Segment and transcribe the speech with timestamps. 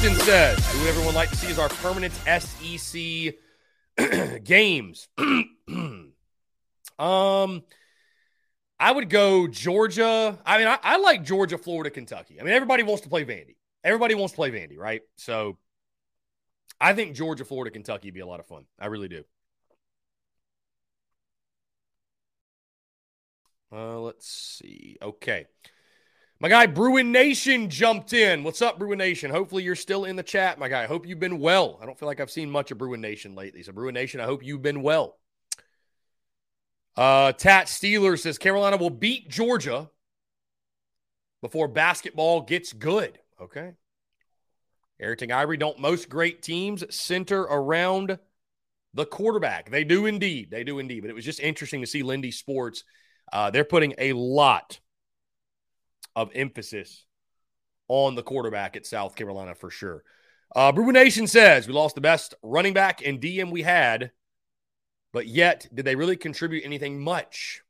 [0.00, 3.34] Justin says, who everyone like to see as our permanent SEC
[4.44, 5.08] games?
[5.18, 6.14] um,
[8.78, 10.38] I would go Georgia.
[10.46, 12.40] I mean, I, I, like Georgia, Florida, Kentucky.
[12.40, 13.56] I mean, everybody wants to play Vandy.
[13.82, 15.00] Everybody wants to play Vandy, right?
[15.16, 15.58] So
[16.80, 18.66] I think Georgia, Florida, Kentucky would be a lot of fun.
[18.78, 19.24] I really do.
[23.72, 24.96] Uh, let's see.
[25.02, 25.46] Okay.
[26.40, 28.44] My guy Bruin Nation jumped in.
[28.44, 29.30] What's up, Bruin Nation?
[29.30, 30.84] Hopefully you're still in the chat, my guy.
[30.84, 31.78] I hope you've been well.
[31.82, 33.64] I don't feel like I've seen much of Bruin Nation lately.
[33.64, 35.18] So, Bruin Nation, I hope you've been well.
[36.96, 39.90] Uh, Tat Steeler says Carolina will beat Georgia
[41.42, 43.18] before basketball gets good.
[43.40, 43.72] Okay.
[45.00, 48.18] Eric Ivory, don't most great teams center around
[48.94, 49.70] the quarterback?
[49.70, 50.52] They do indeed.
[50.52, 51.00] They do indeed.
[51.00, 52.84] But it was just interesting to see Lindy Sports.
[53.32, 54.78] Uh, they're putting a lot
[56.18, 57.04] of emphasis
[57.86, 60.02] on the quarterback at South Carolina for sure.
[60.54, 64.10] Uh, Brewer Nation says we lost the best running back and DM we had,
[65.12, 67.62] but yet did they really contribute anything much?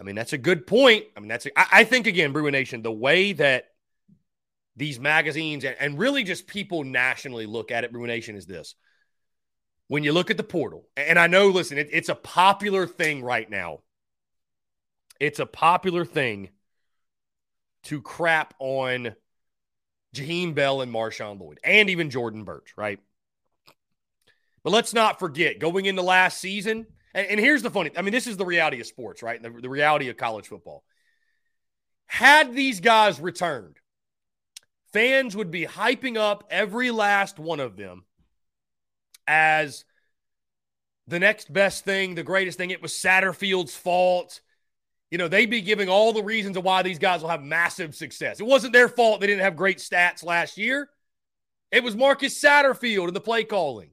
[0.00, 1.04] I mean, that's a good point.
[1.16, 3.66] I mean, that's a, I, I think again, Brewer Nation, the way that
[4.74, 8.74] these magazines and, and really just people nationally look at it, Brewer Nation, is this.
[9.86, 13.22] when you look at the portal, and I know, listen, it, it's a popular thing
[13.22, 13.82] right now.
[15.20, 16.48] It's a popular thing
[17.92, 19.14] to crap on
[20.16, 22.98] Jaheim Bell and Marshawn Lloyd and even Jordan Burch, right?
[24.64, 28.12] But let's not forget going into last season, and, and here's the funny I mean,
[28.12, 29.42] this is the reality of sports, right?
[29.42, 30.84] The, the reality of college football.
[32.06, 33.76] Had these guys returned,
[34.92, 38.04] fans would be hyping up every last one of them
[39.26, 39.84] as
[41.06, 42.70] the next best thing, the greatest thing.
[42.70, 44.40] It was Satterfield's fault.
[45.12, 47.94] You know, they'd be giving all the reasons of why these guys will have massive
[47.94, 48.40] success.
[48.40, 50.88] It wasn't their fault they didn't have great stats last year.
[51.70, 53.90] It was Marcus Satterfield and the play calling.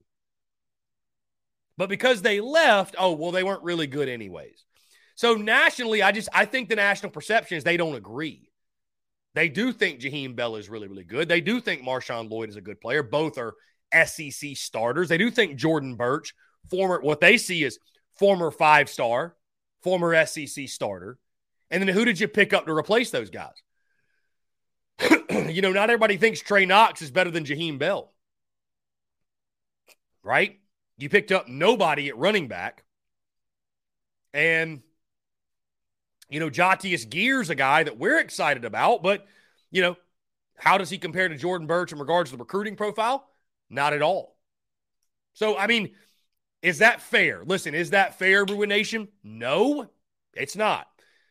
[1.75, 4.63] But because they left, oh, well, they weren't really good anyways.
[5.15, 8.49] So nationally, I just I think the national perception is they don't agree.
[9.35, 11.27] They do think Jaheim Bell is really, really good.
[11.27, 13.03] They do think Marshawn Lloyd is a good player.
[13.03, 13.55] Both are
[14.05, 15.09] SEC starters.
[15.09, 16.33] They do think Jordan Burch,
[16.69, 17.77] former, what they see is
[18.17, 19.35] former five star,
[19.81, 21.17] former SEC starter.
[21.71, 23.53] And then who did you pick up to replace those guys?
[25.29, 28.11] you know, not everybody thinks Trey Knox is better than Jaheim Bell.
[30.23, 30.59] Right?
[30.97, 32.83] You picked up nobody at running back.
[34.33, 34.81] And,
[36.29, 39.25] you know, Jatius Geer's a guy that we're excited about, but,
[39.71, 39.95] you know,
[40.55, 43.27] how does he compare to Jordan Burch in regards to the recruiting profile?
[43.69, 44.35] Not at all.
[45.33, 45.91] So, I mean,
[46.61, 47.43] is that fair?
[47.45, 49.07] Listen, is that fair, Bruin Nation?
[49.23, 49.89] No,
[50.33, 50.87] it's not.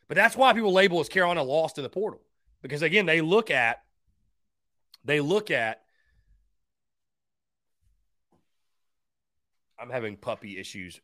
[0.07, 2.21] But that's why people label as Carolina lost in the portal.
[2.61, 3.83] Because again, they look at
[5.05, 5.81] they look at
[9.79, 10.99] I'm having puppy issues.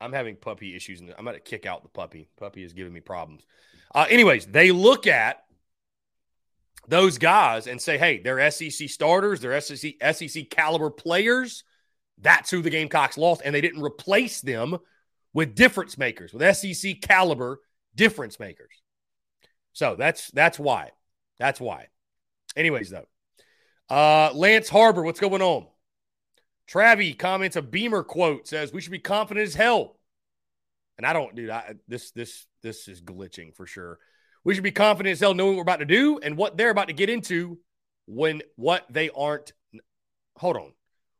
[0.00, 2.28] I'm having puppy issues, and I'm going to kick out the puppy.
[2.36, 3.42] Puppy is giving me problems.
[3.94, 5.44] Uh, anyways, they look at
[6.88, 11.64] those guys and say, hey, they're SEC starters, they're SEC, SEC caliber players.
[12.18, 14.78] That's who the Gamecocks lost, and they didn't replace them
[15.32, 17.60] with difference makers, with SEC caliber
[17.94, 18.82] difference makers.
[19.72, 20.92] So that's that's why.
[21.38, 21.88] That's why.
[22.56, 23.06] Anyways, though,
[23.90, 25.66] uh, Lance Harbor, what's going on?
[26.68, 29.98] Travi comments a Beamer quote says we should be confident as hell.
[30.96, 31.50] And I don't, dude.
[31.50, 33.98] I this this this is glitching for sure.
[34.44, 36.70] We should be confident as hell knowing what we're about to do and what they're
[36.70, 37.58] about to get into
[38.06, 39.52] when what they aren't.
[40.36, 40.72] Hold on.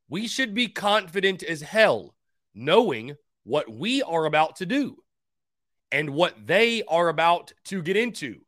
[0.09, 2.15] We should be confident as hell
[2.55, 4.97] knowing what we are about to do
[5.93, 8.41] and what they are about to get into.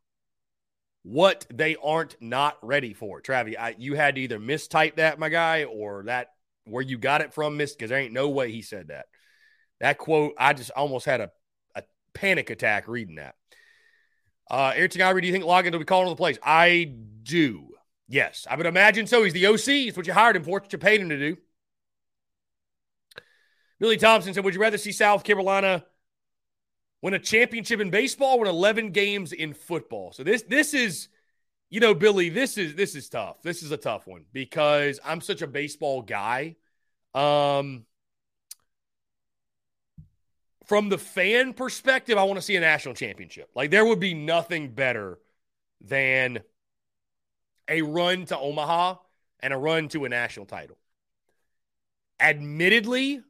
[1.02, 3.22] What they aren't not ready for.
[3.22, 6.28] Travi, I, you had to either mistype that, my guy, or that
[6.64, 9.06] where you got it from, miss, because there ain't no way he said that.
[9.80, 11.30] That quote, I just almost had a,
[11.74, 11.82] a
[12.12, 13.36] panic attack reading that.
[14.50, 16.38] Uh, Ayrton Ivory, do you think Logan will be calling the plays?
[16.42, 17.68] I do.
[18.08, 19.22] Yes, I would imagine so.
[19.22, 19.68] He's the OC.
[19.68, 20.58] It's what you hired him for.
[20.58, 21.36] It's what you paid him to do.
[23.78, 25.84] Billy Thompson said, Would you rather see South Carolina
[27.02, 30.12] win a championship in baseball win 11 games in football?
[30.12, 31.08] So this this is,
[31.70, 33.42] you know, Billy, this is this is tough.
[33.42, 36.56] This is a tough one because I'm such a baseball guy.
[37.14, 37.86] Um,
[40.66, 43.48] from the fan perspective, I want to see a national championship.
[43.54, 45.18] Like there would be nothing better
[45.80, 46.40] than
[47.68, 48.96] a run to Omaha
[49.40, 50.76] and a run to a national title.
[52.20, 53.22] Admittedly,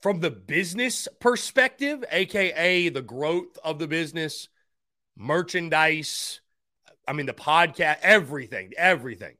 [0.00, 4.48] from the business perspective, aka the growth of the business,
[5.16, 6.40] merchandise,
[7.06, 9.36] I mean the podcast, everything, everything.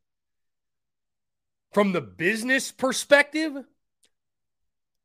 [1.73, 3.53] From the business perspective,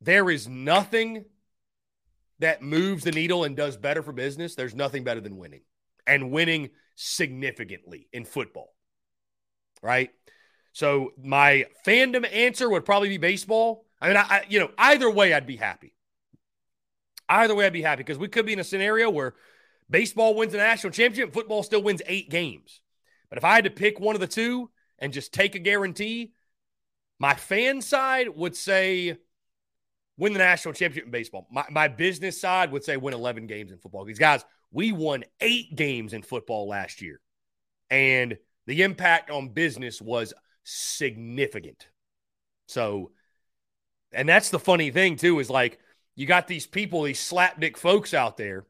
[0.01, 1.25] there is nothing
[2.39, 5.61] that moves the needle and does better for business, there's nothing better than winning
[6.07, 8.73] and winning significantly in football.
[9.81, 10.11] Right?
[10.73, 13.85] So my fandom answer would probably be baseball.
[14.03, 15.95] I mean, I, I you know, either way, I'd be happy.
[17.29, 19.33] Either way, I'd be happy because we could be in a scenario where
[19.89, 22.81] baseball wins the national championship, football still wins eight games.
[23.29, 24.69] But if I had to pick one of the two
[24.99, 26.33] and just take a guarantee,
[27.17, 29.17] my fan side would say
[30.17, 31.47] win the national championship in baseball.
[31.49, 34.03] My, my business side would say win 11 games in football.
[34.03, 37.21] These guys, we won eight games in football last year.
[37.89, 40.33] And the impact on business was
[40.63, 41.87] significant.
[42.67, 43.11] So,
[44.13, 45.79] and that's the funny thing, too, is like
[46.15, 48.65] you got these people, these slapdick folks out there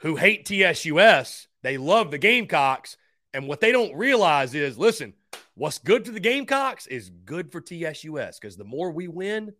[0.00, 1.46] who hate TSUS.
[1.62, 2.96] They love the Gamecocks.
[3.32, 5.14] And what they don't realize is listen,
[5.54, 9.52] what's good for the Gamecocks is good for TSUS because the more we win,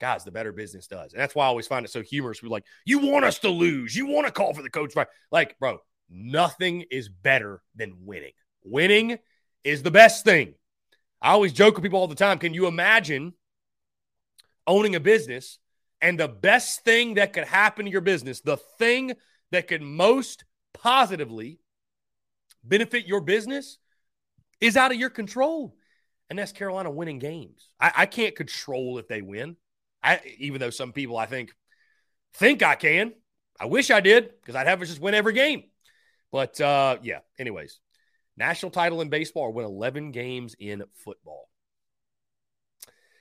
[0.00, 1.12] guys, the better business does.
[1.12, 2.42] And that's why I always find it so humorous.
[2.42, 3.94] We're like, you want us to lose.
[3.94, 5.08] You want to call for the coach fight.
[5.30, 5.78] Like, bro,
[6.10, 8.32] nothing is better than winning.
[8.64, 9.18] Winning
[9.64, 10.54] is the best thing.
[11.22, 12.38] I always joke with people all the time.
[12.38, 13.34] Can you imagine
[14.66, 15.58] owning a business.
[16.00, 19.12] And the best thing that could happen to your business, the thing
[19.50, 21.58] that could most positively
[22.64, 23.78] benefit your business,
[24.60, 25.74] is out of your control.
[26.28, 27.68] And that's Carolina winning games.
[27.80, 29.56] I, I can't control if they win.
[30.02, 31.52] I, even though some people I think
[32.34, 33.12] think I can.
[33.58, 35.64] I wish I did because I'd have us just win every game.
[36.32, 37.80] But uh, yeah, anyways,
[38.36, 41.49] national title in baseball win 11 games in football.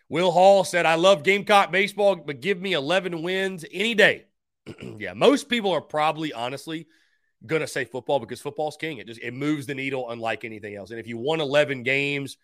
[0.09, 4.25] Will Hall said, I love Gamecock baseball, but give me 11 wins any day.
[4.97, 6.87] yeah, most people are probably honestly
[7.45, 8.97] going to say football because football's king.
[8.97, 10.89] It just it moves the needle unlike anything else.
[10.89, 12.37] And if you won 11 games,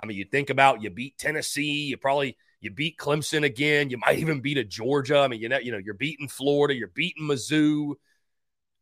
[0.00, 3.98] I mean, you think about you beat Tennessee, you probably you beat Clemson again, you
[3.98, 5.18] might even beat a Georgia.
[5.18, 7.94] I mean, you know, you know, you're beating Florida, you're beating Mizzou,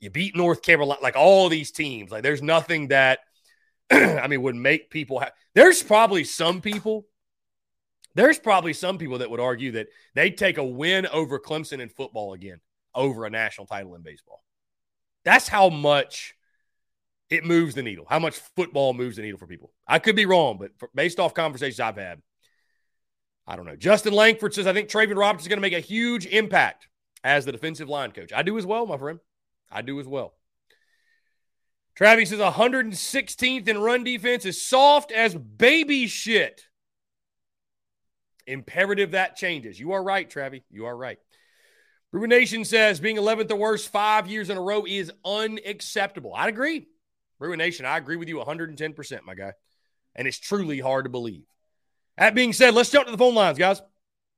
[0.00, 2.10] you beat North Carolina, like all these teams.
[2.10, 3.20] Like there's nothing that
[3.90, 7.06] I mean would make people have there's probably some people
[8.14, 11.88] there's probably some people that would argue that they'd take a win over Clemson in
[11.88, 12.60] football again
[12.94, 14.42] over a national title in baseball.
[15.24, 16.34] That's how much
[17.30, 19.72] it moves the needle, how much football moves the needle for people.
[19.86, 22.22] I could be wrong, but for, based off conversations I've had,
[23.46, 23.76] I don't know.
[23.76, 26.88] Justin Langford says, I think Travian Robertson is going to make a huge impact
[27.24, 28.32] as the defensive line coach.
[28.32, 29.20] I do as well, my friend.
[29.70, 30.34] I do as well.
[31.94, 36.67] Travis says 116th in run defense is soft as baby shit.
[38.48, 39.78] Imperative that changes.
[39.78, 40.62] You are right, Travi.
[40.70, 41.18] You are right.
[42.12, 46.34] Ruben Nation says being 11th or worse five years in a row is unacceptable.
[46.34, 46.88] I agree.
[47.38, 49.52] Ruben Nation, I agree with you 110%, my guy.
[50.16, 51.44] And it's truly hard to believe.
[52.16, 53.80] That being said, let's jump to the phone lines, guys.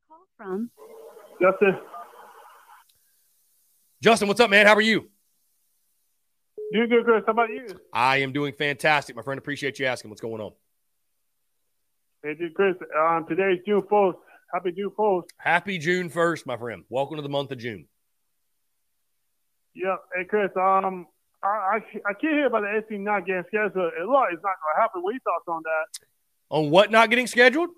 [0.09, 0.71] Call from
[1.41, 1.79] Justin.
[4.03, 4.67] Justin, what's up, man?
[4.67, 5.09] How are you?
[6.73, 7.23] Doing good, Chris.
[7.25, 7.67] How about you?
[7.93, 9.39] I am doing fantastic, my friend.
[9.39, 10.11] Appreciate you asking.
[10.11, 10.53] What's going on?
[12.23, 12.75] Hey, dude, Chris.
[12.99, 14.15] Um, today is June 1st.
[14.53, 15.23] Happy June 1st.
[15.39, 16.85] Happy June 1st, my friend.
[16.91, 17.87] Welcome to the month of June.
[19.75, 19.97] Yeah.
[20.15, 20.51] Hey, Chris.
[20.55, 21.07] Um,
[21.43, 23.75] I, I, I can't hear about the SC not getting scheduled.
[23.75, 25.03] A lot is not going to happen.
[25.03, 26.07] What are your thoughts on that?
[26.51, 27.71] On what not getting scheduled?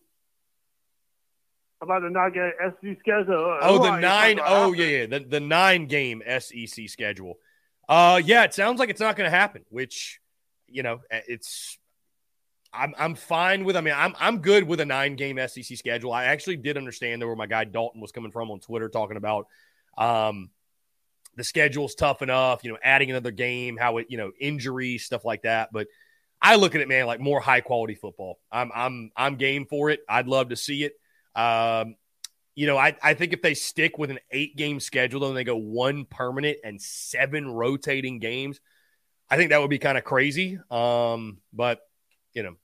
[1.80, 3.58] About the not getting SEC schedule.
[3.62, 4.40] Oh, the nine.
[4.44, 5.06] Oh, yeah, yeah.
[5.06, 7.38] The, the nine game SEC schedule.
[7.88, 10.20] Uh, yeah, it sounds like it's not going to happen, which,
[10.66, 11.78] you know, it's
[12.74, 13.76] I'm I'm fine with.
[13.76, 16.12] I mean, I'm I'm good with a nine game SEC schedule.
[16.12, 19.46] I actually did understand where my guy Dalton was coming from on Twitter, talking about
[19.98, 20.50] um,
[21.36, 22.64] the schedule's tough enough.
[22.64, 25.70] You know, adding another game, how it you know injuries, stuff like that.
[25.72, 25.88] But
[26.40, 28.38] I look at it, man, like more high quality football.
[28.50, 30.00] I'm I'm I'm game for it.
[30.08, 30.94] I'd love to see it.
[31.34, 31.96] Um,
[32.54, 35.44] you know, I, I think if they stick with an eight game schedule and they
[35.44, 38.60] go one permanent and seven rotating games,
[39.30, 40.58] I think that would be kind of crazy.
[40.70, 41.80] Um, but
[42.34, 42.56] you know,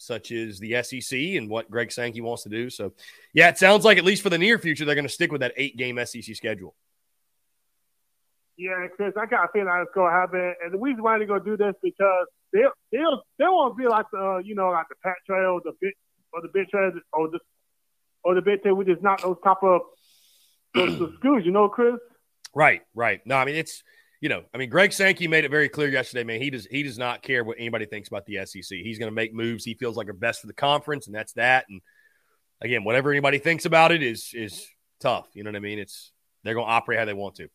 [0.00, 2.70] such as the SEC and what Greg Sankey wants to do.
[2.70, 2.94] So,
[3.34, 5.42] yeah, it sounds like at least for the near future, they're going to stick with
[5.42, 6.74] that eight game SEC schedule.
[8.56, 10.54] Yeah, Chris, I got a feeling that's going to happen.
[10.64, 12.98] And the reason why they're going to do this because they they
[13.38, 15.94] they won't be like the uh, you know like the Pat Trail, the bit
[16.32, 17.38] or the bit trail, or the
[18.24, 19.82] or the bit trail, which is not those type of
[20.74, 21.94] those, those schools, you know, Chris.
[22.54, 23.20] Right, right.
[23.26, 23.82] No, I mean it's
[24.20, 26.40] you know, I mean, Greg Sankey made it very clear yesterday, man.
[26.40, 28.78] He does he does not care what anybody thinks about the SEC.
[28.78, 31.32] He's going to make moves he feels like are best for the conference, and that's
[31.34, 31.64] that.
[31.68, 31.80] And
[32.60, 34.66] again, whatever anybody thinks about it is is
[35.00, 35.28] tough.
[35.32, 35.78] You know what I mean?
[35.78, 36.12] It's
[36.44, 37.48] they're going to operate how they want to.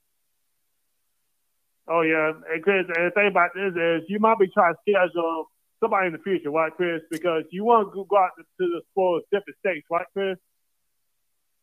[1.88, 4.80] Oh yeah, and Chris, and the thing about this is you might be trying to
[4.90, 5.46] schedule
[5.80, 7.02] somebody in the future, right, Chris?
[7.12, 10.38] Because you want to go out to the sports different states, right, Chris?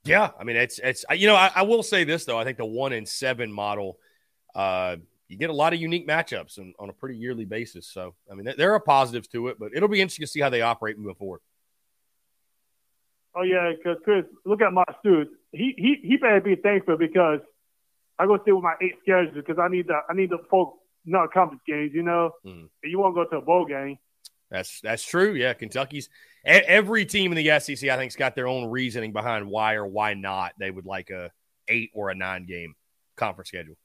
[0.04, 2.58] Yeah, I mean it's it's you know I, I will say this though I think
[2.58, 3.98] the one in seven model
[4.54, 4.96] uh,
[5.28, 7.86] you get a lot of unique matchups on, on a pretty yearly basis.
[7.86, 10.50] So, I mean, there are positives to it, but it'll be interesting to see how
[10.50, 11.40] they operate moving forward.
[13.34, 15.32] Oh yeah, because Chris, look at my students.
[15.52, 17.40] He he he better be thankful because
[18.18, 20.78] I go stay with my eight schedule because I need the I need the folk
[21.06, 21.92] not conference games.
[21.94, 22.68] You know, mm.
[22.84, 23.96] you won't go to a bowl game.
[24.50, 25.32] That's that's true.
[25.32, 26.10] Yeah, Kentucky's
[26.44, 30.12] every team in the SEC I think's got their own reasoning behind why or why
[30.12, 31.30] not they would like a
[31.68, 32.74] eight or a nine game
[33.16, 33.76] conference schedule.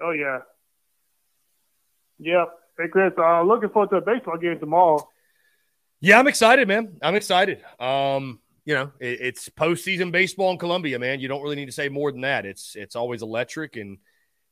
[0.00, 0.40] Oh yeah.
[2.18, 2.48] Yep.
[2.78, 5.08] Hey Chris, uh, looking forward to a baseball game tomorrow.
[6.00, 6.96] Yeah, I'm excited, man.
[7.02, 7.64] I'm excited.
[7.80, 11.18] Um, you know, it, it's postseason baseball in Columbia, man.
[11.18, 12.46] You don't really need to say more than that.
[12.46, 13.98] It's it's always electric, and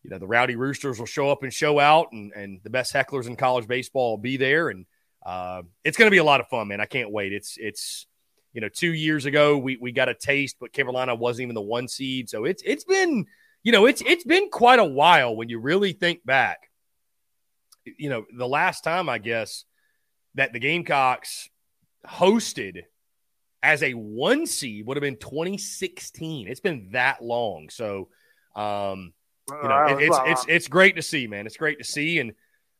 [0.02, 2.92] you know the Rowdy Roosters will show up and show out, and and the best
[2.92, 4.86] hecklers in college baseball will be there, and
[5.24, 6.80] uh, it's going to be a lot of fun, man.
[6.80, 7.32] I can't wait.
[7.32, 8.06] It's it's
[8.52, 11.60] you know two years ago we we got a taste, but Carolina wasn't even the
[11.60, 13.26] one seed, so it's it's been
[13.66, 16.70] you know, it's it's been quite a while when you really think back.
[17.84, 19.64] You know, the last time I guess
[20.36, 21.50] that the Gamecocks
[22.06, 22.82] hosted
[23.64, 26.46] as a one seed would have been 2016.
[26.46, 27.68] It's been that long.
[27.68, 28.08] So,
[28.54, 29.12] um,
[29.50, 31.44] you know, it, it's it's it's great to see, man.
[31.44, 32.34] It's great to see, and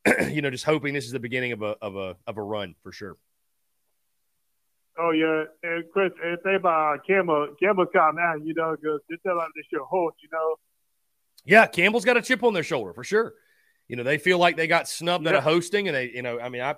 [0.33, 2.77] you know, just hoping this is the beginning of a of a of a run
[2.85, 3.17] for sure.
[4.97, 7.05] Oh yeah, and Chris, and think about.
[7.05, 10.55] Campbell's got now, you know, because they tell like this your host, you know.
[11.47, 13.35] Yeah, Campbell's got a chip on their shoulder for sure.
[13.89, 15.31] You know, they feel like they got snubbed yeah.
[15.31, 16.75] at a hosting, and they, you know, I mean, I,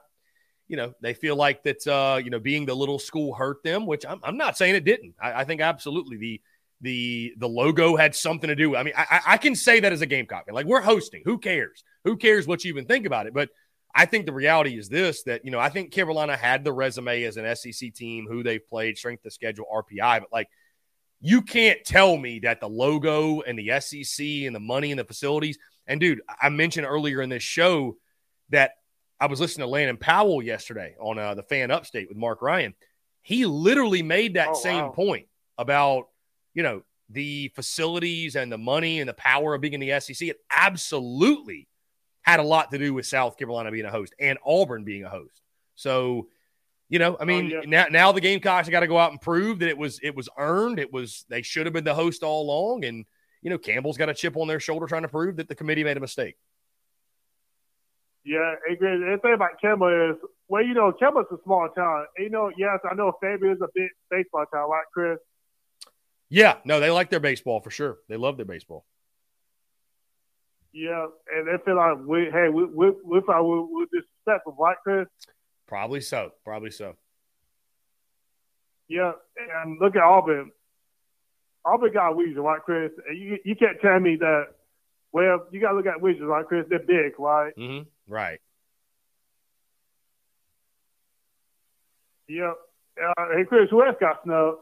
[0.68, 3.86] you know, they feel like that, uh, you know, being the little school hurt them,
[3.86, 5.14] which I'm, I'm not saying it didn't.
[5.20, 6.40] I, I think absolutely the
[6.80, 8.76] the the logo had something to do.
[8.76, 10.44] I mean, I, I can say that as a Gamecock.
[10.52, 11.22] Like we're hosting.
[11.24, 11.82] Who cares?
[12.04, 13.34] Who cares what you even think about it?
[13.34, 13.48] But
[13.94, 17.24] I think the reality is this: that you know, I think Carolina had the resume
[17.24, 20.48] as an SEC team, who they've played, strength of schedule, RPI, but like.
[21.20, 25.04] You can't tell me that the logo and the SEC and the money and the
[25.04, 25.58] facilities.
[25.86, 27.96] And dude, I mentioned earlier in this show
[28.50, 28.72] that
[29.20, 32.74] I was listening to Landon Powell yesterday on uh, the Fan Upstate with Mark Ryan.
[33.22, 34.90] He literally made that oh, same wow.
[34.90, 35.26] point
[35.58, 36.06] about
[36.58, 40.26] you know, the facilities and the money and the power of being in the SEC,
[40.26, 41.68] it absolutely
[42.22, 45.08] had a lot to do with South Carolina being a host and Auburn being a
[45.08, 45.40] host.
[45.76, 46.26] So,
[46.88, 47.68] you know, I oh, mean, oh, yeah.
[47.68, 50.28] now now the Gamecocks got to go out and prove that it was it was
[50.38, 50.78] earned.
[50.78, 53.04] It was they should have been the host all along, and
[53.42, 55.84] you know, Campbell's got a chip on their shoulder trying to prove that the committee
[55.84, 56.36] made a mistake.
[58.24, 58.98] Yeah, agree.
[58.98, 60.16] The thing about Campbell is,
[60.48, 62.06] well, you know, Campbell's a small town.
[62.18, 65.18] You know, yes, I know Fabian is a big baseball town, right, Chris?
[66.28, 67.98] Yeah, no, they like their baseball for sure.
[68.08, 68.84] They love their baseball.
[70.72, 74.76] Yeah, and they feel like we, hey, we, we, we thought we were disrespectful, right,
[74.82, 75.06] Chris?
[75.68, 76.32] Probably so.
[76.44, 76.96] Probably so.
[78.88, 79.12] Yeah,
[79.62, 80.50] and look at Auburn.
[81.64, 82.90] Auburn got Weezer, right, Chris?
[83.06, 84.46] And you, you can't tell me that.
[85.12, 86.64] Well, you got to look at Weezer, right, Chris?
[86.70, 87.54] They're big, right?
[87.56, 87.88] Mm-hmm.
[88.12, 88.40] Right.
[92.28, 92.52] Yeah.
[93.02, 94.58] Uh, hey, Chris, who else got snubbed?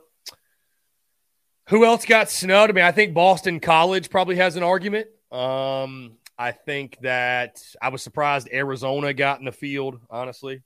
[1.68, 2.70] Who else got snubbed?
[2.70, 5.08] I mean, I think Boston College probably has an argument.
[5.32, 10.62] Um, I think that I was surprised Arizona got in the field, honestly.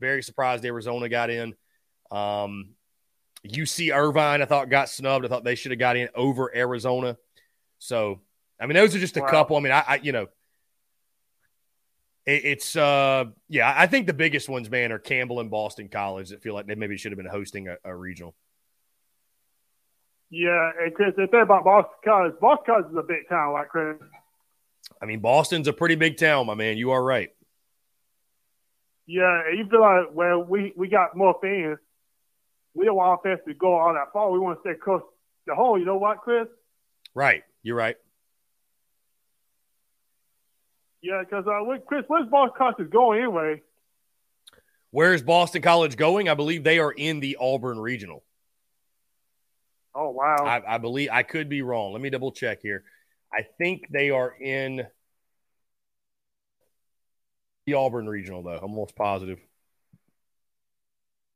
[0.00, 1.54] Very surprised Arizona got in.
[2.10, 2.70] Um,
[3.46, 5.24] UC Irvine, I thought got snubbed.
[5.24, 7.16] I thought they should have got in over Arizona.
[7.78, 8.20] So,
[8.60, 9.28] I mean, those are just a wow.
[9.28, 9.56] couple.
[9.56, 10.28] I mean, I, I you know,
[12.26, 13.72] it, it's uh, yeah.
[13.76, 16.74] I think the biggest ones, man, are Campbell and Boston College that feel like they
[16.74, 18.34] maybe should have been hosting a, a regional.
[20.30, 23.68] Yeah, and Chris, the thing about Boston College, Boston College is a big town, like
[23.68, 23.96] Chris.
[25.00, 26.76] I mean, Boston's a pretty big town, my man.
[26.76, 27.30] You are right.
[29.06, 31.78] Yeah, you feel like well, we we got more fans.
[32.74, 34.30] We don't want fans to go all that far.
[34.30, 35.02] We want to stay close
[35.48, 35.78] to home.
[35.78, 36.48] You know what, Chris?
[37.14, 37.42] Right.
[37.62, 37.96] You're right.
[41.02, 43.60] Yeah, because uh, Chris, where's Boston College going anyway?
[44.90, 46.30] Where's Boston College going?
[46.30, 48.24] I believe they are in the Auburn Regional.
[49.94, 50.36] Oh wow!
[50.40, 51.92] I, I, believe I could be wrong.
[51.92, 52.84] Let me double check here.
[53.32, 54.86] I think they are in
[57.66, 58.56] the Auburn regional, though.
[58.56, 59.38] I'm almost positive.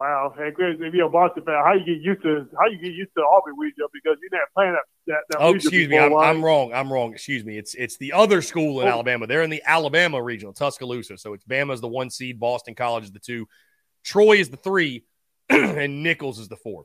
[0.01, 2.79] Wow, hey Chris, if you're a Boston fan, how you get used to how you
[2.79, 4.83] get used to Auburn regional because you're not playing that.
[5.09, 6.73] that, that oh, excuse me, I'm, I'm, wrong.
[6.73, 7.13] I'm wrong.
[7.13, 7.59] Excuse me.
[7.59, 8.93] It's it's the other school in oh.
[8.93, 9.27] Alabama.
[9.27, 11.19] They're in the Alabama regional, Tuscaloosa.
[11.19, 13.49] So it's Bama's the one seed, Boston College is the two,
[14.05, 15.05] Troy is the three,
[15.49, 16.85] and Nicholls is the four.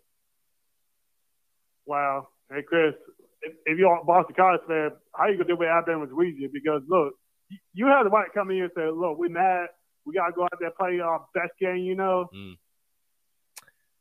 [1.86, 2.30] Wow.
[2.52, 2.96] Hey, Chris,
[3.44, 6.52] if, if you're a Boston College fan, how you to do with Alabama's Louisiana?
[6.52, 7.14] Because, look,
[7.74, 9.68] you have the right to come in and say, look, we're mad.
[10.06, 12.30] We got to go out there play our best game, you know?
[12.36, 12.58] Mm.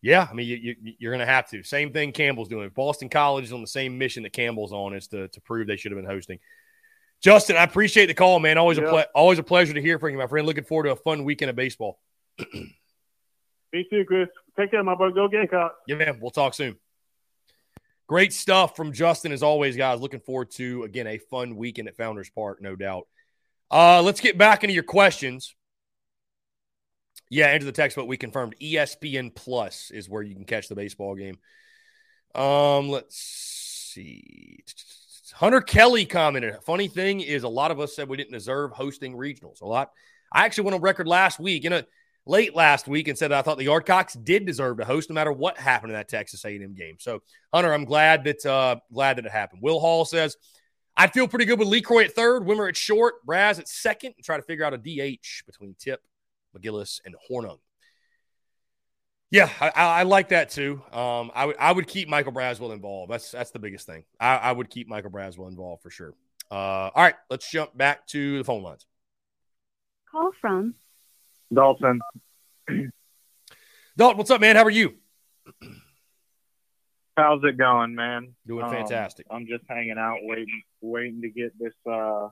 [0.03, 1.63] Yeah, I mean, you, you, are going to have to.
[1.63, 2.69] Same thing Campbell's doing.
[2.71, 5.77] Boston College is on the same mission that Campbell's on is to, to prove they
[5.77, 6.41] should have been hosting.
[7.23, 8.59] Justin, I appreciate the call, man.
[8.59, 10.45] Always a ple- always a pleasure to hear from you, my friend.
[10.45, 12.01] Looking forward to a fun weekend of baseball.
[13.73, 14.29] Me too, Chris.
[14.59, 15.13] Take care, my boy.
[15.13, 15.77] Go Gamecock.
[15.87, 16.19] Yeah, man.
[16.21, 16.77] We'll talk soon.
[18.09, 20.01] Great stuff from Justin, as always, guys.
[20.01, 23.07] Looking forward to, again, a fun weekend at Founders Park, no doubt.
[23.73, 25.55] Uh, let's get back into your questions.
[27.31, 30.75] Yeah, enter the text, but we confirmed ESPN Plus is where you can catch the
[30.75, 31.39] baseball game.
[32.35, 34.63] Um, let's see.
[35.33, 36.57] Hunter Kelly commented.
[36.65, 39.63] Funny thing is, a lot of us said we didn't deserve hosting regionals.
[39.63, 39.93] A lot.
[40.31, 41.87] I actually went on record last week in a
[42.27, 45.33] late last week and said I thought the Yardcocks did deserve to host no matter
[45.33, 46.97] what happened in that Texas A&M game.
[46.99, 49.63] So Hunter, I'm glad that uh, glad that it happened.
[49.63, 50.37] Will Hall says
[50.97, 54.25] I'd feel pretty good with LeCroy at third, Wimmer at short, Braz at second, and
[54.25, 56.03] try to figure out a DH between Tip,
[56.57, 57.59] McGillis, and Hornung.
[59.31, 60.83] Yeah, I, I, like that too.
[60.93, 63.11] Um, I would I would keep Michael Braswell involved.
[63.11, 64.05] That's that's the biggest thing.
[64.21, 66.13] I, I would keep Michael Braswell involved for sure.
[66.51, 68.85] Uh, all right, let's jump back to the phone lines.
[70.11, 70.75] Call from
[71.53, 72.01] Dalton.
[73.97, 74.57] Dalton, what's up, man?
[74.57, 74.97] How are you?
[77.17, 78.35] How's it going, man?
[78.47, 79.27] Doing fantastic.
[79.31, 82.29] Um, I'm just hanging out, waiting, waiting to get this uh,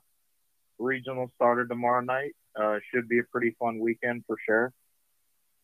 [0.78, 2.32] regional started tomorrow night.
[2.60, 4.72] Uh, should be a pretty fun weekend for sure.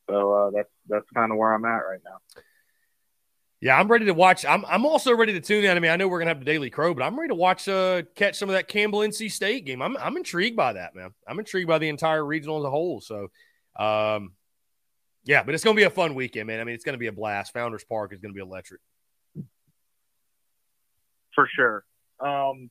[0.09, 2.42] So uh, that's that's kind of where I'm at right now.
[3.61, 4.44] Yeah, I'm ready to watch.
[4.44, 5.77] I'm I'm also ready to tune in.
[5.77, 7.68] I mean, I know we're gonna have the Daily Crow, but I'm ready to watch
[7.68, 9.81] uh catch some of that Campbell NC State game.
[9.81, 11.11] I'm I'm intrigued by that, man.
[11.27, 13.01] I'm intrigued by the entire regional as a whole.
[13.01, 13.29] So
[13.79, 14.35] um
[15.25, 16.61] yeah, but it's gonna be a fun weekend, man.
[16.61, 17.55] I mean, it's gonna be a blast.
[17.55, 18.81] Founders Park is gonna be electric.
[21.35, 21.85] For sure.
[22.20, 22.70] Um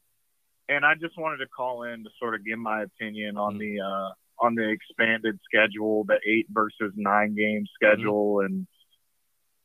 [0.69, 3.75] and I just wanted to call in to sort of give my opinion on mm-hmm.
[3.75, 8.45] the uh on the expanded schedule, the eight versus nine game schedule mm-hmm.
[8.47, 8.67] and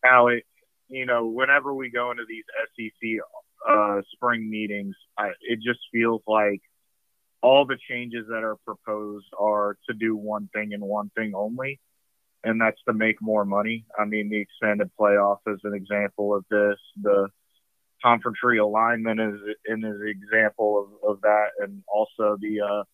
[0.05, 0.45] how it
[0.91, 2.45] you know, whenever we go into these
[2.77, 3.21] SEC
[3.69, 6.61] uh, spring meetings, I, it just feels like
[7.43, 11.81] all the changes that are proposed are to do one thing and one thing only,
[12.43, 13.87] and that's to make more money.
[13.99, 16.79] I mean, the expanded playoff is an example of this.
[17.01, 17.29] The
[18.03, 22.85] conference realignment is is an example of, of that, and also the uh,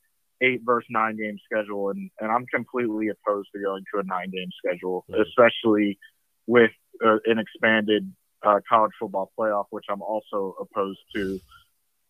[0.40, 1.90] eight versus nine game schedule.
[1.90, 5.22] And, and I'm completely opposed to going to a nine game schedule, mm-hmm.
[5.22, 5.98] especially
[6.46, 6.70] with
[7.04, 11.40] uh, an expanded uh, college football playoff, which I'm also opposed to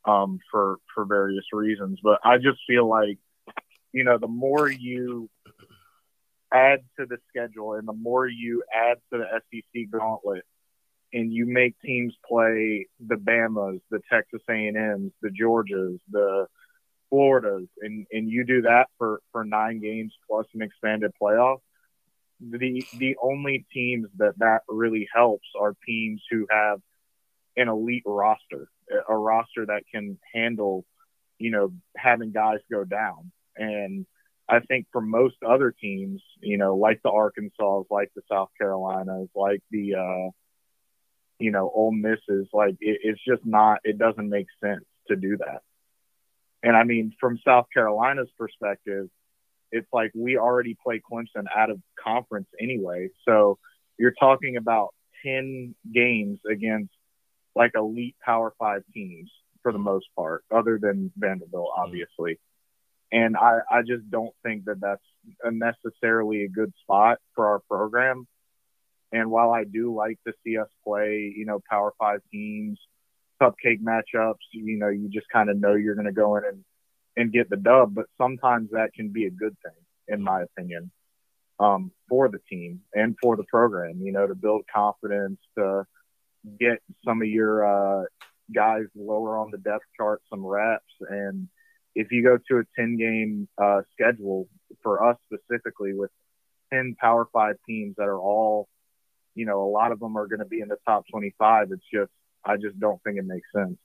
[0.05, 1.99] um, for for various reasons.
[2.03, 3.19] But I just feel like
[3.93, 5.29] you know the more you
[6.53, 10.45] add to the schedule and the more you add to the SEC gauntlet,
[11.17, 16.47] and you make teams play the Bama's, the Texas A&M's, the Georgias, the
[17.11, 21.59] Floridas, and and you do that for for nine games plus an expanded playoff
[22.41, 26.81] the the only teams that that really helps are teams who have
[27.57, 28.69] an elite roster,
[29.09, 30.85] a roster that can handle,
[31.39, 33.33] you know, having guys go down.
[33.57, 34.05] And
[34.49, 39.29] I think for most other teams, you know, like the Arkansas, like the South Carolinas,
[39.35, 40.31] like the, uh,
[41.39, 45.37] you know, Ole Misses, like it, it's just not, it doesn't make sense to do
[45.39, 45.63] that.
[46.63, 49.09] And I mean, from South Carolina's perspective,
[49.71, 53.11] it's like we already play Clemson out of conference anyway.
[53.27, 53.59] So
[53.99, 54.95] you're talking about
[55.25, 56.93] 10 games against
[57.55, 59.31] like elite Power Five teams
[59.63, 61.83] for the most part, other than Vanderbilt, mm-hmm.
[61.83, 62.39] obviously.
[63.13, 65.03] And I, I just don't think that that's
[65.45, 68.27] necessarily a good spot for our program.
[69.13, 72.79] And while I do like to see us play, you know, Power Five teams,
[73.41, 76.65] cupcake matchups, you know, you just kind of know you're going to go in and
[77.17, 79.73] and get the dub, but sometimes that can be a good thing,
[80.09, 80.91] in my opinion,
[81.59, 85.87] um, for the team and for the program, you know, to build confidence, to
[86.61, 88.05] get some of your uh,
[88.55, 90.85] guys lower on the depth chart some reps.
[91.09, 91.49] And
[91.95, 94.49] if you go to a 10 game uh, schedule
[94.83, 96.11] for us specifically with
[96.73, 98.69] 10 Power Five teams that are all,
[99.37, 101.85] you know, a lot of them are going to be in the top 25, it's
[101.93, 102.11] just,
[102.45, 103.77] I just don't think it makes sense.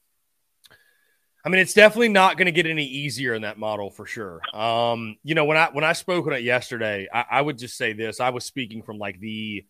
[1.44, 4.42] I mean, it's definitely not going to get any easier in that model for sure.
[4.54, 7.78] Um, you know, when I when I spoke on it yesterday, I, I, would just
[7.78, 9.66] say this: I was speaking from like the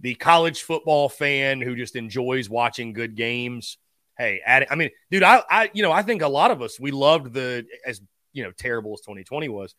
[0.00, 3.78] the college football fan who just enjoys watching good games.
[4.18, 6.78] Hey, add, I mean, dude, I, I, you know, I think a lot of us
[6.78, 8.02] we loved the as
[8.34, 9.74] you know terrible as 2020 was.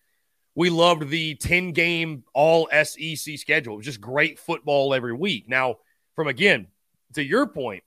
[0.56, 3.76] We loved the 10 game all SEC schedule.
[3.76, 5.48] It was just great football every week.
[5.48, 5.78] Now,
[6.16, 6.68] from again
[7.14, 7.84] to your point,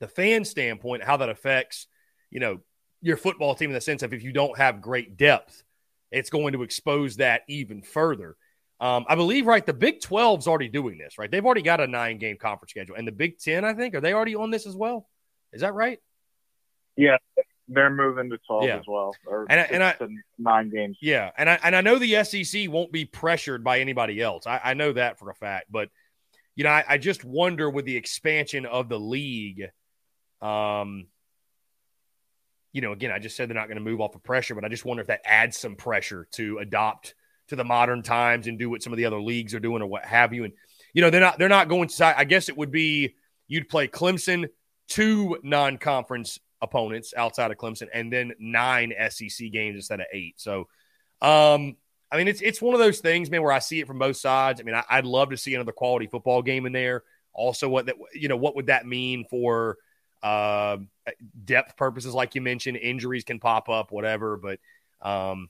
[0.00, 1.86] the fan standpoint, how that affects
[2.30, 2.60] you know,
[3.02, 5.62] your football team in the sense of if you don't have great depth,
[6.10, 8.36] it's going to expose that even further.
[8.80, 11.30] Um, I believe, right, the Big 12's already doing this, right?
[11.30, 12.96] They've already got a nine game conference schedule.
[12.96, 15.08] And the Big 10, I think, are they already on this as well?
[15.52, 15.98] Is that right?
[16.96, 17.18] Yeah,
[17.70, 18.76] they're moving to 12 yeah.
[18.76, 19.14] as well.
[19.48, 19.94] and, I, and I,
[20.38, 20.98] nine games.
[21.00, 21.30] Yeah.
[21.38, 24.46] And I, and I know the SEC won't be pressured by anybody else.
[24.46, 25.66] I, I know that for a fact.
[25.70, 25.88] But,
[26.56, 29.70] you know, I, I just wonder with the expansion of the league,
[30.42, 31.06] um,
[32.72, 34.64] you know, again, I just said they're not going to move off of pressure, but
[34.64, 37.14] I just wonder if that adds some pressure to adopt
[37.48, 39.86] to the modern times and do what some of the other leagues are doing or
[39.86, 40.44] what have you.
[40.44, 40.52] And
[40.92, 42.18] you know, they're not they're not going to.
[42.18, 43.14] I guess it would be
[43.48, 44.48] you'd play Clemson,
[44.88, 50.40] two non-conference opponents outside of Clemson, and then nine SEC games instead of eight.
[50.40, 50.68] So,
[51.20, 51.76] um,
[52.12, 54.16] I mean, it's it's one of those things, man, where I see it from both
[54.16, 54.60] sides.
[54.60, 57.04] I mean, I, would love to see another quality football game in there.
[57.32, 59.78] Also, what that you know, what would that mean for
[60.22, 60.78] uh,
[61.44, 64.36] depth purposes, like you mentioned, injuries can pop up, whatever.
[64.36, 64.58] But
[65.00, 65.48] um,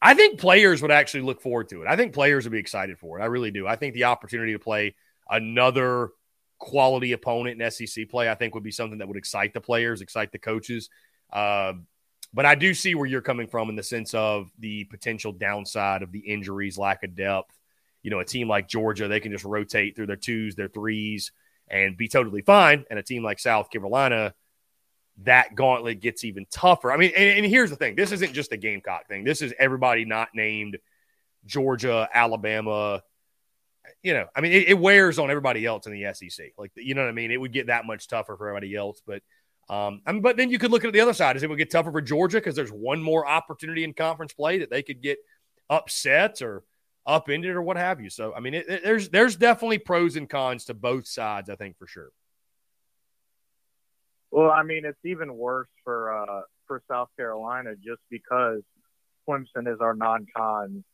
[0.00, 1.88] I think players would actually look forward to it.
[1.88, 3.22] I think players would be excited for it.
[3.22, 3.66] I really do.
[3.66, 4.94] I think the opportunity to play
[5.28, 6.10] another
[6.62, 10.00] quality opponent in SEC play, I think would be something that would excite the players,
[10.00, 10.88] excite the coaches.
[11.32, 11.72] Uh,
[12.32, 16.02] but I do see where you're coming from in the sense of the potential downside
[16.02, 17.58] of the injuries, lack of depth.
[18.04, 21.32] You know, a team like Georgia, they can just rotate through their twos, their threes,
[21.66, 22.84] and be totally fine.
[22.88, 24.32] And a team like South Carolina,
[25.24, 26.92] that gauntlet gets even tougher.
[26.92, 29.52] I mean, and, and here's the thing this isn't just a Gamecock thing, this is
[29.58, 30.78] everybody not named
[31.44, 33.02] Georgia, Alabama.
[34.02, 36.52] You know, I mean, it, it wears on everybody else in the SEC.
[36.58, 37.30] Like, you know what I mean?
[37.30, 39.00] It would get that much tougher for everybody else.
[39.06, 39.22] But
[39.68, 41.36] um, I mean, but then you could look at the other side.
[41.36, 44.58] Is it would get tougher for Georgia because there's one more opportunity in conference play
[44.58, 45.18] that they could get
[45.70, 46.64] upset or
[47.06, 48.10] upended or what have you.
[48.10, 51.48] So I mean, it, it, there's there's definitely pros and cons to both sides.
[51.48, 52.10] I think for sure.
[54.30, 58.62] Well, I mean, it's even worse for uh, for South Carolina just because
[59.28, 60.84] Clemson is our non-con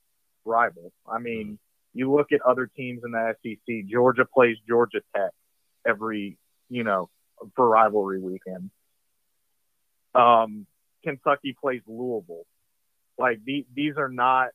[0.44, 0.92] rival.
[1.06, 1.58] I mean,
[1.98, 3.86] you look at other teams in the SEC.
[3.90, 5.32] Georgia plays Georgia Tech
[5.84, 7.10] every, you know,
[7.56, 8.70] for rivalry weekend.
[10.14, 10.66] Um,
[11.02, 12.46] Kentucky plays Louisville.
[13.18, 14.50] Like the, these are not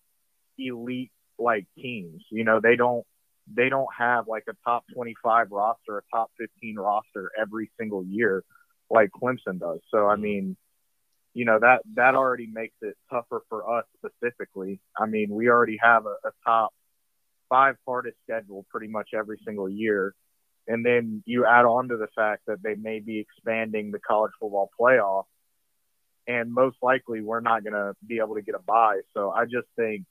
[0.57, 2.23] elite like teams.
[2.29, 3.05] You know, they don't
[3.53, 8.45] they don't have like a top 25 roster, a top 15 roster every single year
[8.89, 9.81] like Clemson does.
[9.91, 10.55] So I mean,
[11.33, 14.79] you know that that already makes it tougher for us specifically.
[14.97, 16.73] I mean, we already have a, a top
[17.49, 20.13] five hardest schedule pretty much every single year,
[20.67, 24.31] and then you add on to the fact that they may be expanding the college
[24.39, 25.25] football playoff,
[26.27, 29.01] and most likely we're not going to be able to get a buy.
[29.13, 30.05] So I just think,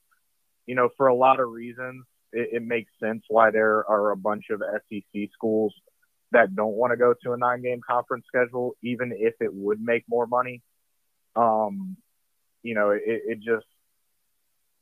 [0.66, 4.16] you know, for a lot of reasons, it, it makes sense why there are a
[4.16, 5.74] bunch of SEC schools
[6.32, 9.80] that don't want to go to a nine game conference schedule, even if it would
[9.80, 10.62] make more money
[11.36, 11.96] um,
[12.62, 13.66] you know, it, it just,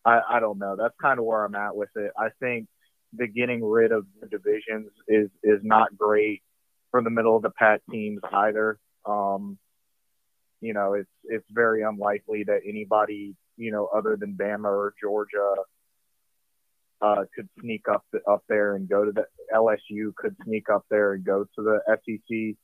[0.04, 0.76] I, I don't know.
[0.76, 2.12] That's kind of where I'm at with it.
[2.18, 2.68] I think
[3.12, 6.42] the getting rid of the divisions is is not great
[6.90, 8.78] for the middle of the pack teams either.
[9.04, 9.58] Um,
[10.60, 15.54] you know, it's it's very unlikely that anybody, you know, other than Bama or Georgia,
[17.00, 21.14] uh, could sneak up up there and go to the LSU could sneak up there
[21.14, 22.56] and go to the SEC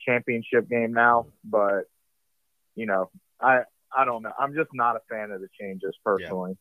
[0.00, 1.26] championship game now.
[1.44, 1.84] But
[2.74, 3.62] you know, I
[3.96, 4.32] I don't know.
[4.38, 6.52] I'm just not a fan of the changes personally.
[6.52, 6.56] Yeah.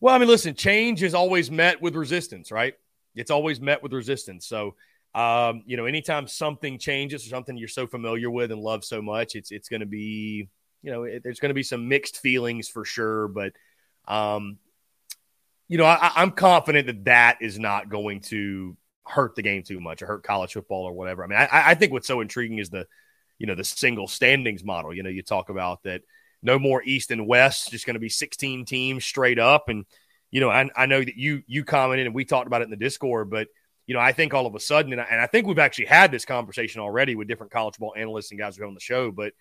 [0.00, 2.74] Well, I mean, listen, change is always met with resistance, right?
[3.14, 4.46] It's always met with resistance.
[4.46, 4.74] So,
[5.14, 9.00] um, you know, anytime something changes or something you're so familiar with and love so
[9.00, 10.48] much, it's it's going to be,
[10.82, 13.28] you know, it, there's going to be some mixed feelings for sure.
[13.28, 13.52] But,
[14.06, 14.58] um,
[15.68, 18.76] you know, I, I'm confident that that is not going to
[19.06, 21.24] hurt the game too much or hurt college football or whatever.
[21.24, 22.86] I mean, I, I think what's so intriguing is the
[23.38, 24.94] you know the single standings model.
[24.94, 26.02] You know, you talk about that
[26.44, 29.68] no more East and West, just going to be 16 teams straight up.
[29.68, 29.84] And
[30.30, 32.70] you know, I, I know that you you commented and we talked about it in
[32.70, 33.48] the Discord, but
[33.86, 35.86] you know, I think all of a sudden, and I, and I think we've actually
[35.86, 38.80] had this conversation already with different college ball analysts and guys who are on the
[38.80, 39.10] show.
[39.10, 39.32] But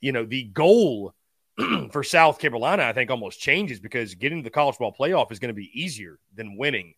[0.00, 1.14] you know, the goal
[1.92, 5.38] for South Carolina, I think, almost changes because getting to the college ball playoff is
[5.38, 6.94] going to be easier than winning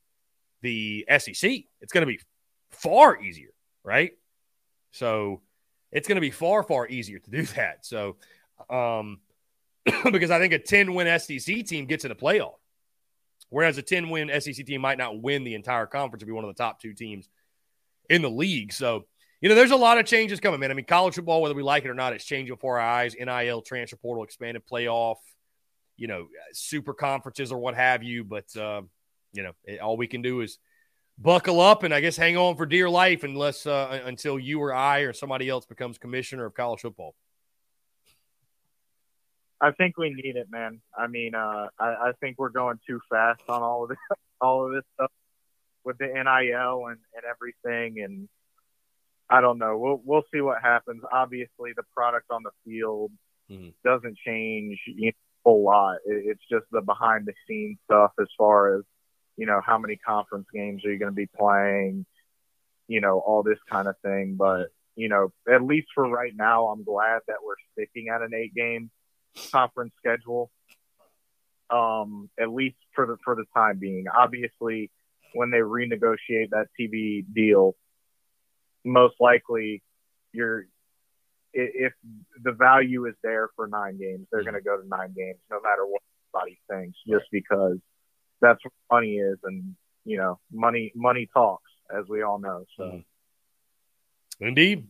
[0.63, 1.65] the SEC.
[1.81, 2.21] It's going to be
[2.71, 3.51] far easier,
[3.85, 4.13] right?
[4.93, 5.43] So
[5.91, 7.85] it's going to be far, far easier to do that.
[7.85, 8.17] So,
[8.71, 9.21] um,
[10.13, 12.55] because I think a 10 win SEC team gets in a playoff,
[13.49, 16.45] whereas a 10 win SEC team might not win the entire conference and be one
[16.45, 17.29] of the top two teams
[18.09, 18.73] in the league.
[18.73, 19.07] So,
[19.41, 20.71] you know, there's a lot of changes coming, man.
[20.71, 23.17] I mean, college football, whether we like it or not, it's changing before our eyes.
[23.19, 25.17] NIL, transfer portal, expanded playoff,
[25.97, 28.23] you know, super conferences or what have you.
[28.23, 28.83] But, uh,
[29.33, 30.59] you know, it, all we can do is
[31.19, 34.75] buckle up and I guess hang on for dear life unless uh, until you or
[34.75, 37.15] I or somebody else becomes commissioner of college football.
[39.63, 40.81] I think we need it, man.
[40.97, 43.99] I mean, uh, I, I think we're going too fast on all of this,
[44.41, 45.11] all of this stuff
[45.85, 48.03] with the NIL and, and everything.
[48.03, 48.29] And
[49.31, 49.79] I don't know.
[49.79, 51.03] We'll we'll see what happens.
[51.13, 53.13] Obviously, the product on the field
[53.51, 53.69] mm-hmm.
[53.85, 55.99] doesn't change you know, a whole lot.
[56.05, 58.83] It, it's just the behind the scenes stuff as far as
[59.37, 62.05] you know, how many conference games are you going to be playing?
[62.89, 64.37] You know, all this kind of thing.
[64.39, 68.35] But, you know, at least for right now, I'm glad that we're sticking at an
[68.35, 68.91] eight game
[69.51, 70.51] conference schedule.
[71.71, 74.05] Um, at least for the, for the time being.
[74.15, 74.91] Obviously,
[75.33, 77.75] when they renegotiate that TV deal,
[78.85, 79.83] most likely
[80.33, 80.67] you're,
[81.55, 81.93] if
[82.43, 85.61] the value is there for nine games, they're going to go to nine games no
[85.63, 86.03] matter what
[86.35, 87.79] anybody thinks, just because
[88.41, 92.65] that's where money is, and you know, money money talks, as we all know.
[92.77, 94.45] So, mm-hmm.
[94.45, 94.89] indeed,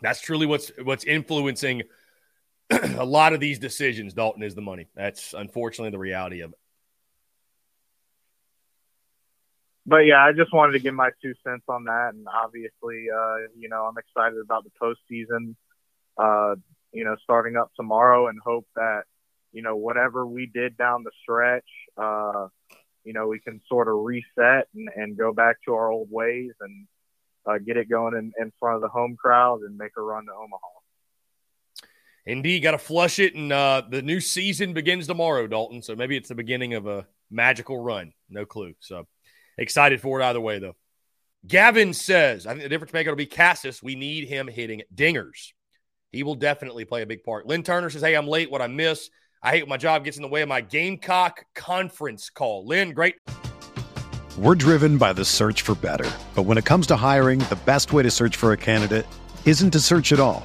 [0.00, 1.82] that's truly what's what's influencing
[2.98, 4.14] a lot of these decisions.
[4.14, 4.88] Dalton is the money.
[4.94, 6.58] That's unfortunately the reality of it.
[9.88, 13.36] But yeah, I just wanted to give my two cents on that, and obviously, uh,
[13.56, 15.54] you know, I'm excited about the postseason.
[16.18, 16.56] Uh,
[16.92, 19.02] you know, starting up tomorrow, and hope that
[19.56, 21.64] you know, whatever we did down the stretch,
[21.96, 22.48] uh,
[23.04, 26.52] you know, we can sort of reset and, and go back to our old ways
[26.60, 26.86] and
[27.46, 30.26] uh, get it going in, in front of the home crowd and make a run
[30.26, 30.75] to Omaha.
[32.26, 35.80] Indeed, got to flush it, and uh, the new season begins tomorrow, Dalton.
[35.80, 38.12] So maybe it's the beginning of a magical run.
[38.28, 38.74] No clue.
[38.80, 39.06] So
[39.56, 40.74] excited for it either way, though.
[41.46, 43.80] Gavin says, I think the difference maker will be Casas.
[43.80, 45.52] We need him hitting dingers.
[46.10, 47.46] He will definitely play a big part.
[47.46, 48.50] Lynn Turner says, Hey, I'm late.
[48.50, 49.10] What I miss.
[49.42, 52.66] I hate when my job gets in the way of my Gamecock conference call.
[52.66, 53.16] Lynn, great.
[54.36, 56.10] We're driven by the search for better.
[56.34, 59.06] But when it comes to hiring, the best way to search for a candidate
[59.44, 60.44] isn't to search at all.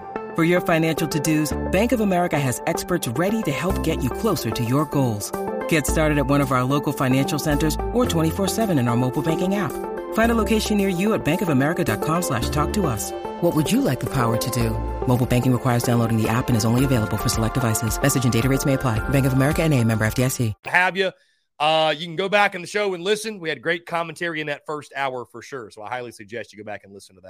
[0.41, 4.49] For your financial to-dos, Bank of America has experts ready to help get you closer
[4.49, 5.31] to your goals.
[5.69, 9.53] Get started at one of our local financial centers or 24-7 in our mobile banking
[9.53, 9.71] app.
[10.15, 13.11] Find a location near you at bankofamerica.com slash talk to us.
[13.41, 14.71] What would you like the power to do?
[15.07, 18.01] Mobile banking requires downloading the app and is only available for select devices.
[18.01, 18.97] Message and data rates may apply.
[19.09, 20.55] Bank of America and a member FDIC.
[20.65, 21.11] Have you?
[21.59, 23.37] Uh, you can go back in the show and listen.
[23.37, 25.69] We had great commentary in that first hour for sure.
[25.69, 27.21] So I highly suggest you go back and listen to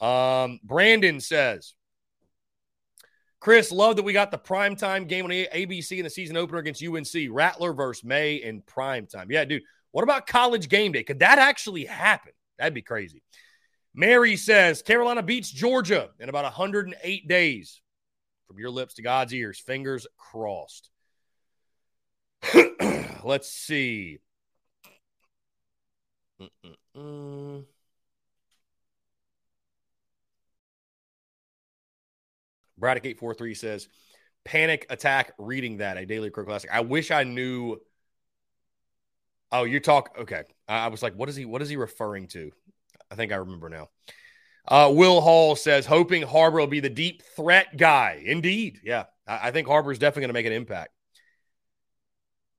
[0.00, 0.04] that.
[0.04, 1.74] Um, Brandon says,
[3.44, 6.82] Chris, love that we got the primetime game on ABC in the season opener against
[6.82, 7.28] UNC.
[7.28, 9.26] Rattler versus Maye in primetime.
[9.28, 9.64] Yeah, dude.
[9.90, 11.02] What about college game day?
[11.02, 12.32] Could that actually happen?
[12.58, 13.22] That'd be crazy.
[13.92, 17.82] Mary says Carolina beats Georgia in about 108 days.
[18.46, 20.88] From your lips to God's ears, fingers crossed.
[23.22, 24.20] Let's see.
[26.40, 27.64] Mm-mm-mm.
[32.84, 33.88] Braddock 843 says,
[34.44, 36.68] Panic Attack reading that, a Daily Crow Classic.
[36.70, 37.78] I wish I knew.
[39.50, 40.14] Oh, you talk.
[40.20, 40.42] Okay.
[40.68, 42.50] I was like, what is he, what is he referring to?
[43.10, 43.88] I think I remember now.
[44.68, 48.22] Uh, Will Hall says, hoping Harbor will be the deep threat guy.
[48.22, 48.80] Indeed.
[48.84, 49.04] Yeah.
[49.26, 50.90] I, I think Harbor is definitely going to make an impact.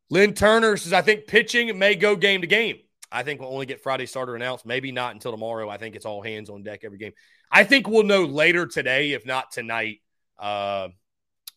[0.10, 2.78] Lynn Turner says, I think pitching may go game to game.
[3.12, 4.66] I think we'll only get Friday starter announced.
[4.66, 5.70] Maybe not until tomorrow.
[5.70, 7.14] I think it's all hands on deck every game.
[7.52, 10.00] I think we'll know later today, if not tonight,
[10.40, 10.90] uh,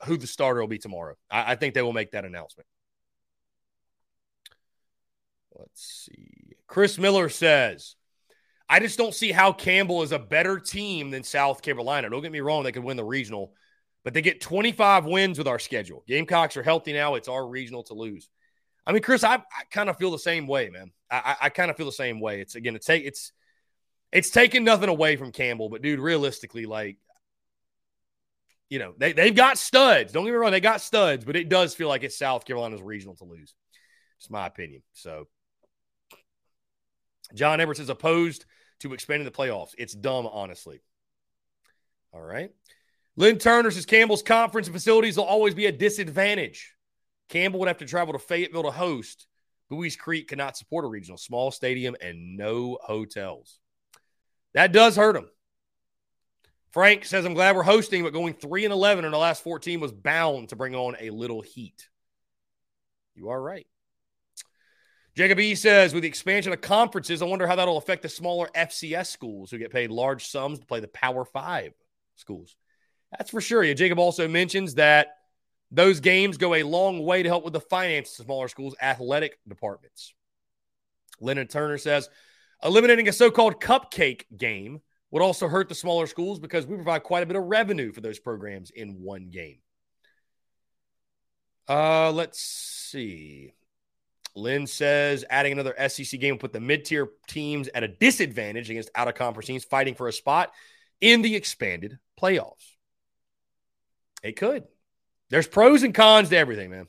[0.04, 1.14] who the starter will be tomorrow.
[1.30, 2.66] I, I think they will make that announcement.
[5.58, 6.56] Let's see.
[6.66, 7.96] Chris Miller says,
[8.68, 12.10] I just don't see how Campbell is a better team than South Carolina.
[12.10, 13.52] Don't get me wrong, they could win the regional,
[14.04, 16.04] but they get 25 wins with our schedule.
[16.06, 17.14] Gamecocks are healthy now.
[17.14, 18.28] It's our regional to lose.
[18.86, 20.92] I mean, Chris, I, I kind of feel the same way, man.
[21.10, 22.40] I, I kind of feel the same way.
[22.40, 23.32] It's again, it's it's
[24.12, 26.96] it's taking nothing away from Campbell, but dude, realistically, like
[28.68, 30.12] you know, they, they've got studs.
[30.12, 32.82] Don't get me wrong, they got studs, but it does feel like it's South Carolina's
[32.82, 33.54] regional to lose.
[34.18, 34.82] It's my opinion.
[34.92, 35.28] So,
[37.34, 38.44] John Everett is opposed
[38.80, 39.74] to expanding the playoffs.
[39.78, 40.80] It's dumb, honestly.
[42.12, 42.50] All right.
[43.16, 46.74] Lynn Turner says Campbell's conference and facilities will always be a disadvantage.
[47.28, 49.26] Campbell would have to travel to Fayetteville to host.
[49.70, 53.58] Buies Creek cannot support a regional, small stadium, and no hotels.
[54.54, 55.28] That does hurt them.
[56.70, 59.80] Frank says, I'm glad we're hosting, but going 3 and 11 in the last 14
[59.80, 61.88] was bound to bring on a little heat.
[63.14, 63.66] You are right.
[65.16, 68.48] Jacob E says, with the expansion of conferences, I wonder how that'll affect the smaller
[68.54, 71.72] FCS schools who get paid large sums to play the Power Five
[72.14, 72.56] schools.
[73.10, 73.64] That's for sure.
[73.64, 75.16] Yeah, Jacob also mentions that
[75.70, 79.38] those games go a long way to help with the finances of smaller schools' athletic
[79.48, 80.14] departments.
[81.20, 82.08] Lennon Turner says,
[82.62, 84.80] eliminating a so called cupcake game
[85.10, 88.00] would also hurt the smaller schools because we provide quite a bit of revenue for
[88.00, 89.58] those programs in one game.
[91.68, 93.52] Uh, let's see.
[94.34, 98.70] Lynn says adding another SEC game will put the mid tier teams at a disadvantage
[98.70, 100.52] against out of conference teams fighting for a spot.
[101.00, 102.74] in the expanded playoffs.
[104.22, 104.64] It could.
[105.30, 106.86] There's pros and cons to everything, man.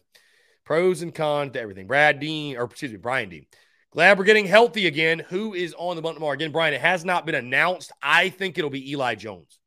[0.66, 1.88] Pros and cons to everything.
[1.88, 3.46] Brad Dean, or excuse me, Brian Dean.
[3.92, 5.20] Glad we're getting healthy again.
[5.30, 6.34] Who is on the bump tomorrow?
[6.34, 7.92] Again, Brian, it has not been announced.
[8.02, 9.60] I think it'll be Eli Jones.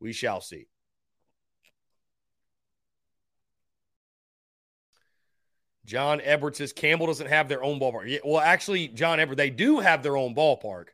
[0.00, 0.66] We shall see.
[5.84, 8.08] John Edwards says Campbell doesn't have their own ballpark.
[8.08, 10.86] Yeah, well, actually, John Edwards, they do have their own ballpark.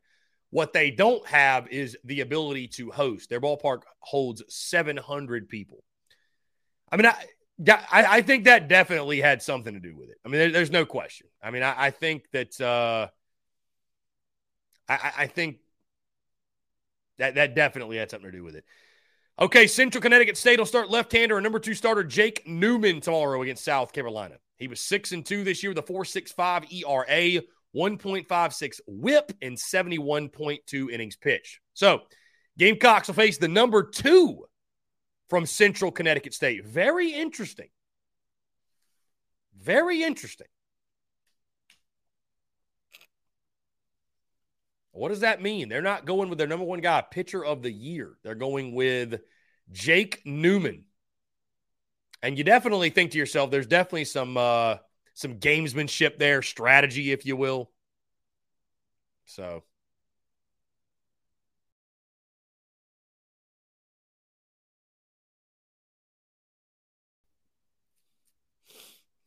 [0.51, 3.29] What they don't have is the ability to host.
[3.29, 5.85] Their ballpark holds 700 people.
[6.91, 7.15] I mean, I,
[7.67, 10.17] I, I think that definitely had something to do with it.
[10.25, 11.27] I mean, there, there's no question.
[11.43, 13.09] I mean, I, I think that uh,
[14.89, 15.59] I, I think
[17.19, 18.65] that that definitely had something to do with it.
[19.41, 23.65] Okay, Central Connecticut State will start left-hander and number two starter Jake Newman tomorrow against
[23.65, 24.37] South Carolina.
[24.57, 27.43] He was six and two this year with a 4.65 ERA,
[27.75, 31.61] 1.56 WHIP, and 71.2 innings pitched.
[31.75, 32.03] So,
[32.59, 34.48] Gamecocks will face the number two
[35.29, 36.65] from Central Connecticut State.
[36.65, 37.69] Very interesting.
[39.61, 40.47] Very interesting.
[44.93, 45.69] What does that mean?
[45.69, 48.17] They're not going with their number one guy, pitcher of the year.
[48.25, 49.21] They're going with
[49.71, 50.85] Jake Newman.
[52.23, 54.77] And you definitely think to yourself, there's definitely some uh
[55.15, 57.71] some gamesmanship there, strategy, if you will.
[59.27, 59.63] So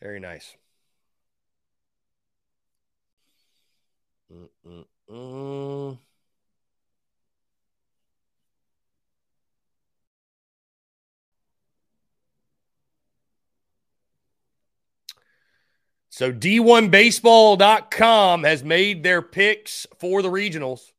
[0.01, 0.57] Very nice.
[4.31, 5.99] Mm-mm-mm.
[16.09, 20.91] So D1Baseball.com has made their picks for the regionals.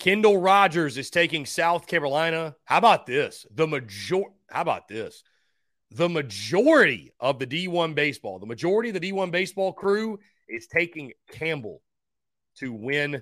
[0.00, 2.56] Kendall Rogers is taking South Carolina.
[2.64, 3.44] How about this?
[3.54, 5.22] The major how about this?
[5.90, 11.12] The majority of the D1 baseball, the majority of the D1 baseball crew is taking
[11.30, 11.82] Campbell
[12.56, 13.20] to win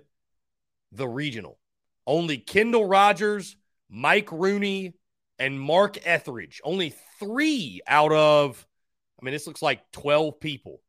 [0.93, 1.59] the regional.
[2.07, 3.57] Only Kendall Rogers,
[3.91, 4.95] Mike Rooney,
[5.41, 6.61] and Mark Etheridge.
[6.63, 8.65] Only three out of,
[9.21, 10.81] I mean, this looks like 12 people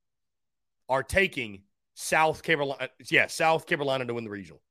[0.87, 1.63] are taking
[1.95, 2.89] South Carolina.
[3.09, 4.61] Yeah, South Carolina to win the regional.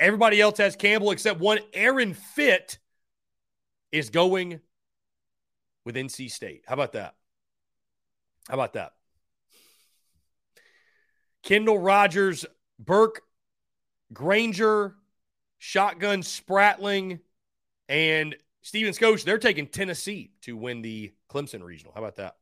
[0.00, 1.58] Everybody else has Campbell except one.
[1.74, 2.78] Aaron Fitt
[3.92, 4.60] is going
[5.84, 6.64] with NC State.
[6.66, 7.14] How about that?
[8.48, 8.94] How about that?
[11.42, 12.46] Kendall Rogers,
[12.78, 13.20] Burke,
[14.10, 14.94] Granger,
[15.58, 17.20] Shotgun Spratling,
[17.86, 19.26] and Steven Scotia.
[19.26, 21.92] They're taking Tennessee to win the Clemson Regional.
[21.94, 22.36] How about that?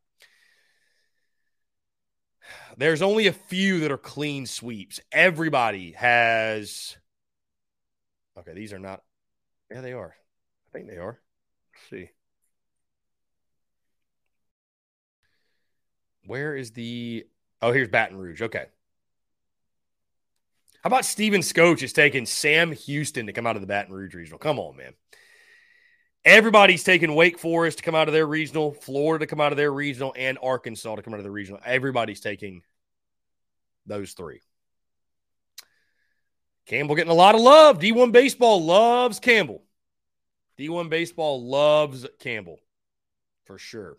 [2.77, 5.01] There's only a few that are clean sweeps.
[5.11, 6.97] Everybody has
[8.39, 9.01] Okay, these are not.
[9.71, 10.15] Yeah, they are.
[10.69, 11.19] I think they are.
[11.73, 12.09] Let's see.
[16.25, 17.25] Where is the.
[17.61, 18.41] Oh, here's Baton Rouge.
[18.41, 18.65] Okay.
[20.83, 24.15] How about Steven Scoach is taking Sam Houston to come out of the Baton Rouge
[24.15, 24.39] regional?
[24.39, 24.93] Come on, man.
[26.23, 29.57] Everybody's taking Wake Forest to come out of their regional, Florida to come out of
[29.57, 31.59] their regional, and Arkansas to come out of the regional.
[31.65, 32.61] Everybody's taking
[33.85, 34.41] those three.
[36.69, 37.79] Campbell getting a lot of love.
[37.79, 39.63] D1 Baseball loves Campbell.
[40.59, 42.59] D1 Baseball loves Campbell
[43.45, 43.97] for sure.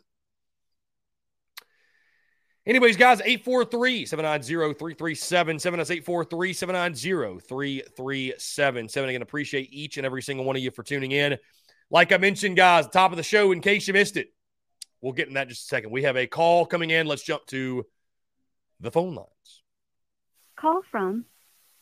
[2.65, 5.79] Anyways, guys, 843 790 3377.
[5.79, 9.09] That's 843 790 3377.
[9.09, 11.39] Again, appreciate each and every single one of you for tuning in.
[11.91, 14.33] Like I mentioned, guys, top of the show, in case you missed it,
[15.01, 15.91] we'll get in that just a second.
[15.91, 17.09] We have a call coming in.
[17.09, 17.85] Let's jump to
[18.79, 19.63] the phone lines.
[20.55, 21.25] Call from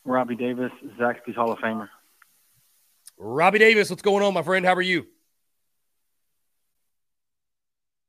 [0.05, 1.89] Robbie Davis, Zaxby's Hall of Famer.
[3.17, 4.65] Robbie Davis, what's going on, my friend?
[4.65, 5.05] How are you?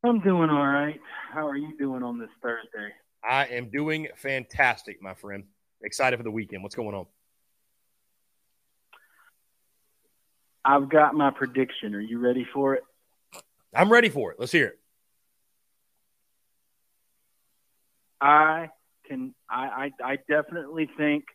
[0.05, 1.01] I'm doing all right.
[1.32, 2.95] How are you doing on this Thursday?
[3.22, 5.45] I am doing fantastic, my friend.
[5.82, 6.62] Excited for the weekend.
[6.62, 7.07] What's going on?
[10.64, 11.95] I've got my prediction.
[11.95, 12.84] Are you ready for it?
[13.74, 14.38] I'm ready for it.
[14.38, 14.78] Let's hear it.
[18.20, 18.68] I
[19.07, 21.24] can I I, I definitely think–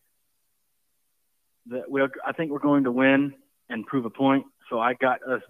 [1.68, 3.34] that we I think we're going to win
[3.70, 4.46] and prove a point.
[4.70, 5.42] So I got us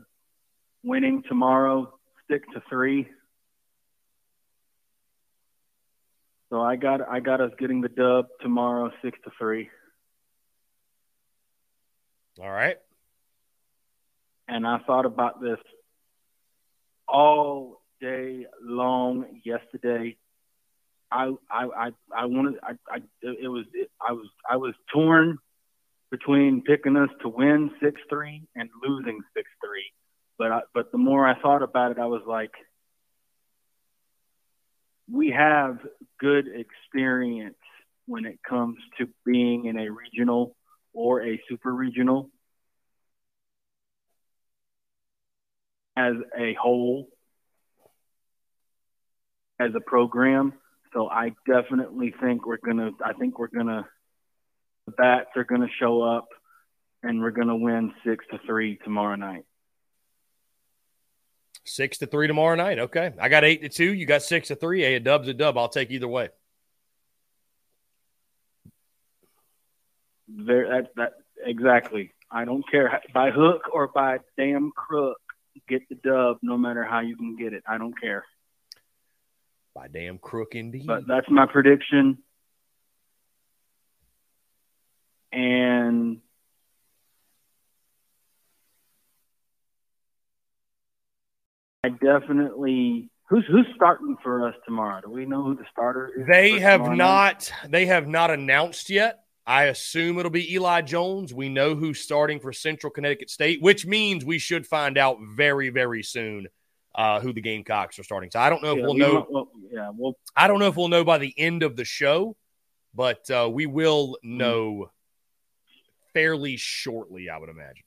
[0.84, 1.94] winning tomorrow,
[2.26, 3.08] stick to three.
[6.50, 9.70] So I got I got us getting the dub tomorrow, six to three.
[12.42, 12.78] All right.
[14.48, 15.58] And I thought about this
[17.08, 20.18] all day long yesterday.
[21.12, 25.40] I I I, I wanted I, I it was it, I was I was torn
[26.12, 29.92] between picking us to win six three and losing six three,
[30.38, 32.52] but I, but the more I thought about it, I was like,
[35.12, 35.78] we have
[36.20, 37.56] good experience
[38.08, 40.56] when it comes to being in a regional
[40.94, 42.30] or a super regional
[45.98, 47.08] as a whole
[49.60, 50.54] as a program.
[50.94, 52.92] So I definitely think we're gonna.
[53.04, 53.88] I think we're gonna.
[54.86, 56.28] The bats are gonna show up,
[57.04, 59.46] and we're gonna win six to three tomorrow night.
[61.64, 62.78] Six to three tomorrow night.
[62.78, 63.92] Okay, I got eight to two.
[63.94, 64.84] You got six to three.
[64.84, 65.58] A dub's a dub.
[65.58, 66.30] I'll take either way.
[70.28, 71.14] There, that, that
[71.44, 72.12] exactly.
[72.30, 75.18] I don't care by hook or by damn crook.
[75.68, 77.64] Get the dub, no matter how you can get it.
[77.68, 78.26] I don't care.
[79.74, 80.86] By damn crook, indeed.
[80.86, 82.18] But that's my prediction.
[85.32, 86.22] And
[91.86, 95.02] I definitely who's who's starting for us tomorrow?
[95.02, 96.26] Do we know who the starter is?
[96.28, 97.52] They have not.
[97.64, 97.72] Night?
[97.72, 99.20] They have not announced yet.
[99.46, 101.32] I assume it'll be Eli Jones.
[101.32, 105.70] We know who's starting for Central Connecticut State, which means we should find out very,
[105.70, 106.48] very soon
[106.96, 108.32] uh, who the Gamecocks are starting.
[108.32, 109.28] So I don't know if yeah, we'll we know.
[109.30, 112.36] Well, yeah, well, I don't know if we'll know by the end of the show,
[112.96, 114.38] but uh, we will hmm.
[114.38, 114.92] know
[116.16, 117.30] fairly shortly.
[117.30, 117.85] I would imagine.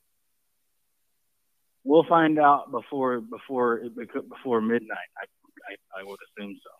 [1.88, 3.80] We'll find out before before
[4.28, 5.08] before midnight.
[5.16, 5.24] I,
[5.70, 6.70] I, I would assume so.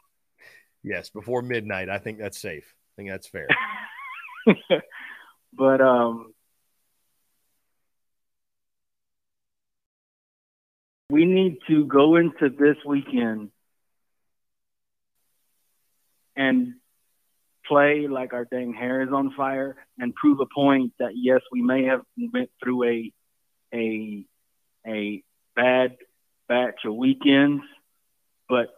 [0.82, 1.88] Yes, before midnight.
[1.88, 2.74] I think that's safe.
[2.74, 3.48] I think that's fair.
[5.54, 6.34] but um,
[11.08, 13.50] we need to go into this weekend
[16.36, 16.74] and
[17.66, 21.62] play like our dang hair is on fire and prove a point that yes, we
[21.62, 22.02] may have
[22.34, 23.12] went through a
[23.72, 24.26] a
[24.88, 25.22] a
[25.54, 25.96] bad
[26.48, 27.62] batch of weekends,
[28.48, 28.68] but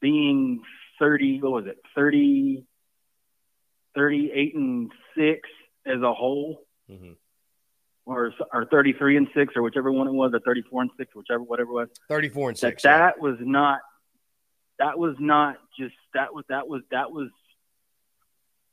[0.00, 0.62] being
[0.98, 2.64] 30, what was it, 30,
[3.94, 5.48] 38 and 6
[5.86, 7.12] as a whole, mm-hmm.
[8.04, 11.42] or, or 33 and 6, or whichever one it was, or 34 and 6, whichever,
[11.42, 11.88] whatever it was.
[12.08, 12.82] 34 and 6.
[12.82, 12.98] That, yeah.
[12.98, 13.80] that was not,
[14.78, 17.30] that was not just, that was, that was, that was,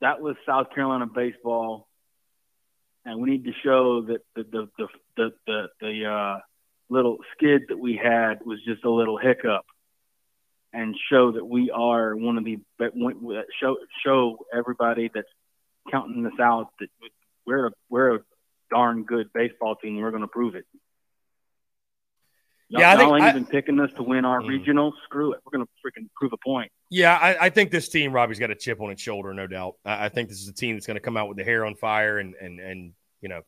[0.02, 1.88] that was South Carolina baseball.
[3.06, 4.88] And we need to show that the, the, the,
[5.18, 6.40] the, the, the uh,
[6.90, 9.66] little skid that we had was just a little hiccup
[10.74, 12.58] and show that we are one of the
[13.60, 15.28] show show everybody that's
[15.92, 16.88] counting us out that
[17.46, 18.20] we're a, we're a
[18.72, 19.98] darn good baseball team.
[19.98, 20.66] We're going to prove it.
[22.74, 24.50] Y'all, yeah, I think y'all ain't I, even picking us to win our mm.
[24.50, 24.94] regional.
[25.04, 25.40] Screw it.
[25.46, 26.72] We're going to freaking prove a point.
[26.90, 29.76] Yeah, I, I, think this team, Robbie's got a chip on its shoulder, no doubt.
[29.86, 31.66] I, I think this is a team that's going to come out with the hair
[31.66, 33.42] on fire and and and you know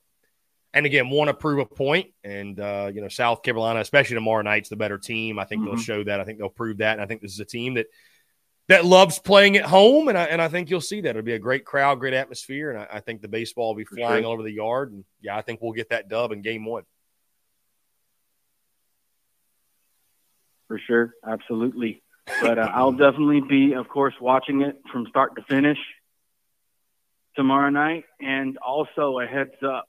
[0.76, 2.08] and again, want to prove a point.
[2.24, 5.40] And uh, you know, South Carolina, especially tomorrow night's the better team.
[5.40, 5.72] I think mm-hmm.
[5.72, 6.20] they'll show that.
[6.20, 6.94] I think they'll prove that.
[6.94, 7.88] And I think this is a team that
[8.68, 10.10] that loves playing at home.
[10.10, 11.12] And I and I think you'll see that.
[11.12, 13.86] It'll be a great crowd, great atmosphere, and I, I think the baseball will be
[13.86, 14.28] For flying sure.
[14.28, 14.92] all over the yard.
[14.92, 16.84] And yeah, I think we'll get that dub in game one.
[20.76, 22.04] For sure, absolutely.
[22.42, 25.78] But uh, I'll definitely be, of course, watching it from start to finish
[27.38, 28.04] tomorrow night.
[28.20, 29.88] And also a heads up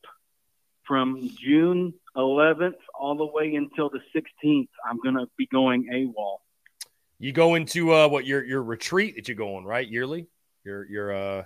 [0.87, 6.37] from June 11th all the way until the 16th, I'm going to be going AWOL.
[7.19, 10.29] You go into uh, what your your retreat that you go on right yearly?
[10.63, 11.45] Your your uh,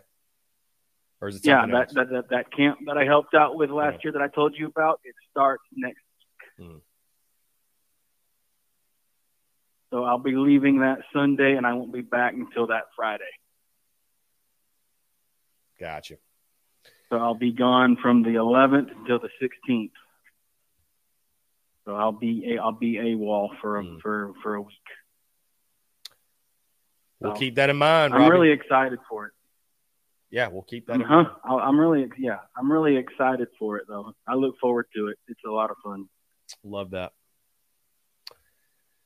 [1.23, 4.05] or is it yeah that, that, that that camp that I helped out with last
[4.05, 5.01] year that I told you about?
[5.05, 6.03] It starts next
[6.59, 6.83] week.
[9.91, 13.25] So I'll be leaving that Sunday, and I won't be back until that Friday.
[15.79, 16.17] Gotcha.
[17.09, 19.91] So I'll be gone from the 11th until the 16th.
[21.85, 24.01] So I'll be a I'll be AWOL for a, mm.
[24.01, 24.77] for for a week.
[27.19, 28.15] We'll so keep that in mind.
[28.15, 29.33] I'm really excited for it.
[30.31, 31.01] Yeah, we'll keep that.
[31.01, 31.25] Uh-huh.
[31.45, 34.15] I'm really yeah, I'm really excited for it though.
[34.29, 35.19] I look forward to it.
[35.27, 36.09] It's a lot of fun.
[36.63, 37.13] Love that.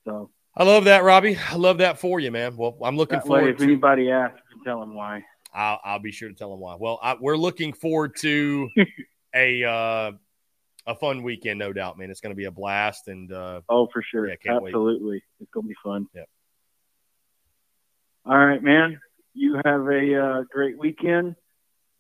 [0.05, 1.37] So I love that, Robbie.
[1.51, 2.57] I love that for you, man.
[2.57, 3.45] Well, I'm looking forward.
[3.45, 3.65] Way, if to...
[3.65, 5.25] anybody asks, tell them why.
[5.53, 6.77] I'll, I'll be sure to tell them why.
[6.79, 8.69] Well, I, we're looking forward to
[9.35, 10.13] a uh,
[10.87, 12.11] a fun weekend, no doubt, man.
[12.11, 15.23] It's going to be a blast, and uh, oh, for sure, yeah, absolutely, wait.
[15.41, 16.07] it's going to be fun.
[16.15, 16.23] Yeah.
[18.27, 19.01] All right, man.
[19.35, 21.35] You have a uh, great weekend.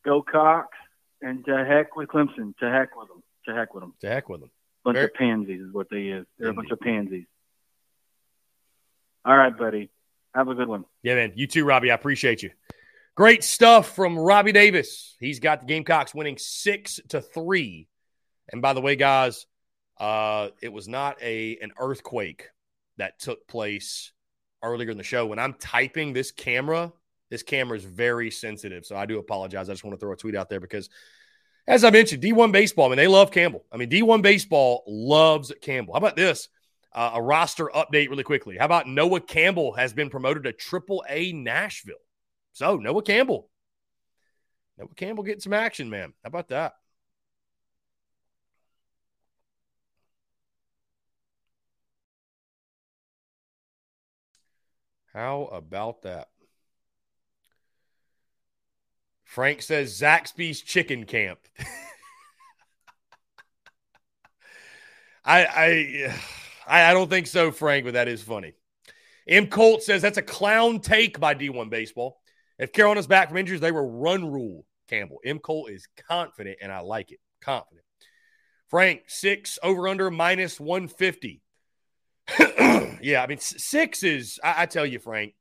[0.04, 0.68] Go Cox,
[1.20, 2.56] and to heck with Clemson.
[2.58, 3.22] To heck with them.
[3.46, 3.94] To heck with them.
[4.00, 4.50] To heck with them.
[4.84, 6.26] Bunch Very- of pansies is what they is.
[6.38, 6.58] They're Indeed.
[6.58, 7.26] a bunch of pansies.
[9.24, 9.90] All right, buddy.
[10.34, 10.84] Have a good one.
[11.02, 11.32] Yeah, man.
[11.36, 11.90] You too, Robbie.
[11.90, 12.50] I appreciate you.
[13.14, 15.16] Great stuff from Robbie Davis.
[15.20, 17.88] He's got the Gamecocks winning six to three.
[18.50, 19.46] And by the way, guys,
[19.98, 22.48] uh, it was not a an earthquake
[22.96, 24.12] that took place
[24.62, 25.26] earlier in the show.
[25.26, 26.92] When I'm typing this camera,
[27.30, 28.84] this camera is very sensitive.
[28.84, 29.68] So I do apologize.
[29.68, 30.90] I just want to throw a tweet out there because,
[31.66, 33.64] as I mentioned, D1 baseball, I mean, they love Campbell.
[33.72, 35.94] I mean, D1 baseball loves Campbell.
[35.94, 36.48] How about this?
[36.94, 38.56] Uh, a roster update really quickly.
[38.56, 41.96] How about Noah Campbell has been promoted to Triple A Nashville?
[42.52, 43.50] So Noah Campbell.
[44.78, 46.12] Noah Campbell getting some action, man.
[46.22, 46.74] How about that?
[55.12, 56.28] How about that?
[59.24, 61.40] Frank says Zaxby's Chicken Camp.
[65.24, 66.14] I, I
[66.66, 68.54] I don't think so, Frank, but that is funny.
[69.26, 69.46] M.
[69.46, 72.20] Colt says that's a clown take by D1 Baseball.
[72.58, 75.20] If Carolina's back from injuries, they will run rule Campbell.
[75.24, 75.38] M.
[75.38, 77.20] Colt is confident, and I like it.
[77.40, 77.84] Confident.
[78.68, 81.40] Frank, six over under minus 150.
[83.02, 85.34] yeah, I mean, six is, I, I, tell you, Frank,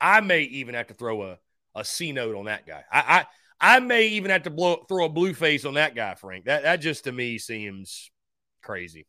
[0.00, 1.38] I may even have to throw a,
[1.74, 2.82] a C note on that guy.
[2.92, 3.26] I,
[3.60, 6.46] I, I may even have to blow, throw a blue face on that guy, Frank.
[6.46, 8.10] That, that just to me seems
[8.62, 9.06] crazy.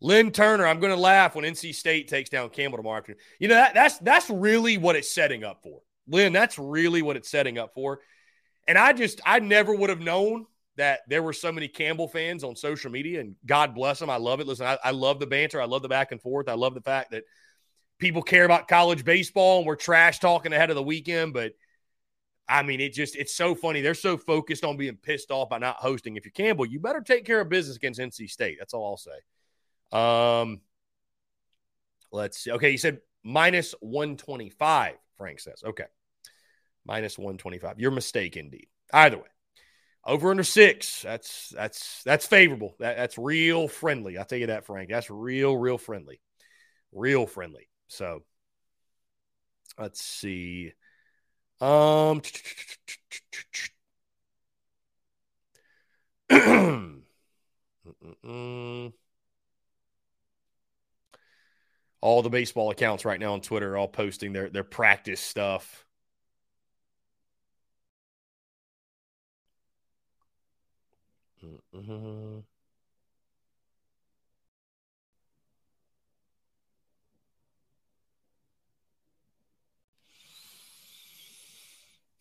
[0.00, 3.20] Lynn Turner, I'm going to laugh when NC State takes down Campbell tomorrow afternoon.
[3.38, 6.32] You know that that's that's really what it's setting up for, Lynn.
[6.32, 8.00] That's really what it's setting up for.
[8.66, 10.46] And I just I never would have known
[10.76, 14.08] that there were so many Campbell fans on social media, and God bless them.
[14.08, 14.46] I love it.
[14.46, 15.60] Listen, I, I love the banter.
[15.60, 16.48] I love the back and forth.
[16.48, 17.24] I love the fact that
[17.98, 21.34] people care about college baseball and we're trash talking ahead of the weekend.
[21.34, 21.52] But
[22.48, 23.82] I mean, it just it's so funny.
[23.82, 26.16] They're so focused on being pissed off by not hosting.
[26.16, 28.56] If you're Campbell, you better take care of business against NC State.
[28.58, 29.10] That's all I'll say.
[29.92, 30.60] Um,
[32.12, 32.52] let's see.
[32.52, 35.62] Okay, you said minus 125, Frank says.
[35.64, 35.84] Okay.
[36.84, 37.78] Minus 125.
[37.78, 38.68] Your mistake indeed.
[38.92, 39.24] Either way.
[40.04, 41.02] Over under six.
[41.02, 42.74] That's that's that's favorable.
[42.78, 44.16] That, that's real friendly.
[44.16, 44.88] I'll tell you that, Frank.
[44.88, 46.20] That's real, real friendly.
[46.92, 47.68] Real friendly.
[47.88, 48.22] So
[49.78, 50.72] let's see.
[51.60, 52.22] Um
[62.00, 65.84] all the baseball accounts right now on Twitter are all posting their their practice stuff.
[71.74, 72.40] Mm-hmm.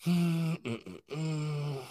[0.05, 1.83] Mm-mm-mm.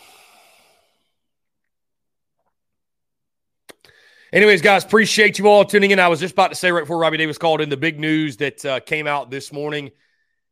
[4.30, 5.98] Anyways, guys, appreciate you all tuning in.
[5.98, 8.36] I was just about to say right before Robbie Davis called in the big news
[8.36, 9.90] that uh, came out this morning.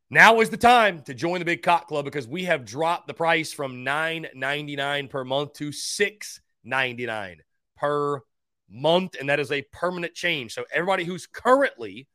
[0.08, 3.12] Now is the time to join the Big Cock Club because we have dropped the
[3.12, 7.42] price from nine ninety nine per month to six ninety nine
[7.76, 8.22] per
[8.70, 10.54] month, and that is a permanent change.
[10.54, 12.08] So everybody who's currently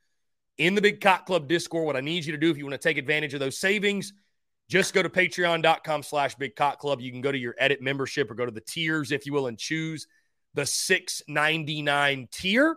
[0.57, 2.81] in the Big Cock Club Discord, what I need you to do if you want
[2.81, 4.13] to take advantage of those savings,
[4.67, 7.01] just go to patreon.com slash big cock club.
[7.01, 9.45] You can go to your edit membership or go to the tiers, if you will,
[9.45, 10.07] and choose–
[10.53, 12.75] the 699 tier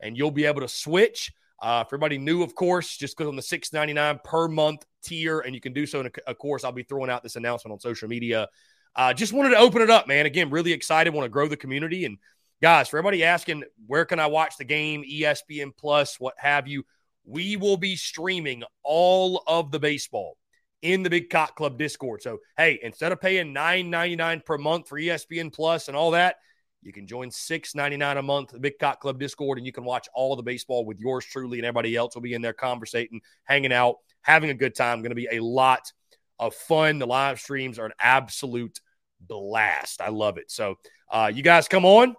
[0.00, 1.32] and you'll be able to switch.
[1.60, 5.54] Uh, for everybody new, of course, just go on the 699 per month tier, and
[5.54, 6.00] you can do so.
[6.00, 8.48] And of course, I'll be throwing out this announcement on social media.
[8.94, 10.26] Uh, just wanted to open it up, man.
[10.26, 11.12] Again, really excited.
[11.12, 12.04] Want to grow the community.
[12.04, 12.18] And
[12.62, 15.02] guys, for everybody asking, where can I watch the game?
[15.02, 16.84] ESPN Plus, what have you?
[17.24, 20.36] We will be streaming all of the baseball
[20.82, 22.22] in the Big Cock Club Discord.
[22.22, 26.36] So, hey, instead of paying $9.99 per month for ESPN Plus and all that,
[26.82, 29.72] you can join six ninety nine a month, the Big Cock Club Discord, and you
[29.72, 32.52] can watch all the baseball with yours truly and everybody else will be in there
[32.52, 35.00] conversating, hanging out, having a good time.
[35.00, 35.92] Going to be a lot
[36.38, 36.98] of fun.
[36.98, 38.80] The live streams are an absolute
[39.20, 40.00] blast.
[40.00, 40.50] I love it.
[40.50, 40.76] So
[41.10, 42.14] uh, you guys come on,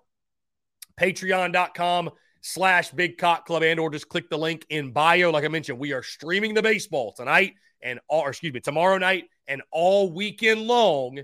[0.99, 2.09] patreon.com
[2.41, 5.31] slash big cock club and or just click the link in bio.
[5.31, 9.25] Like I mentioned, we are streaming the baseball tonight and all, excuse me, tomorrow night
[9.47, 11.19] and all weekend long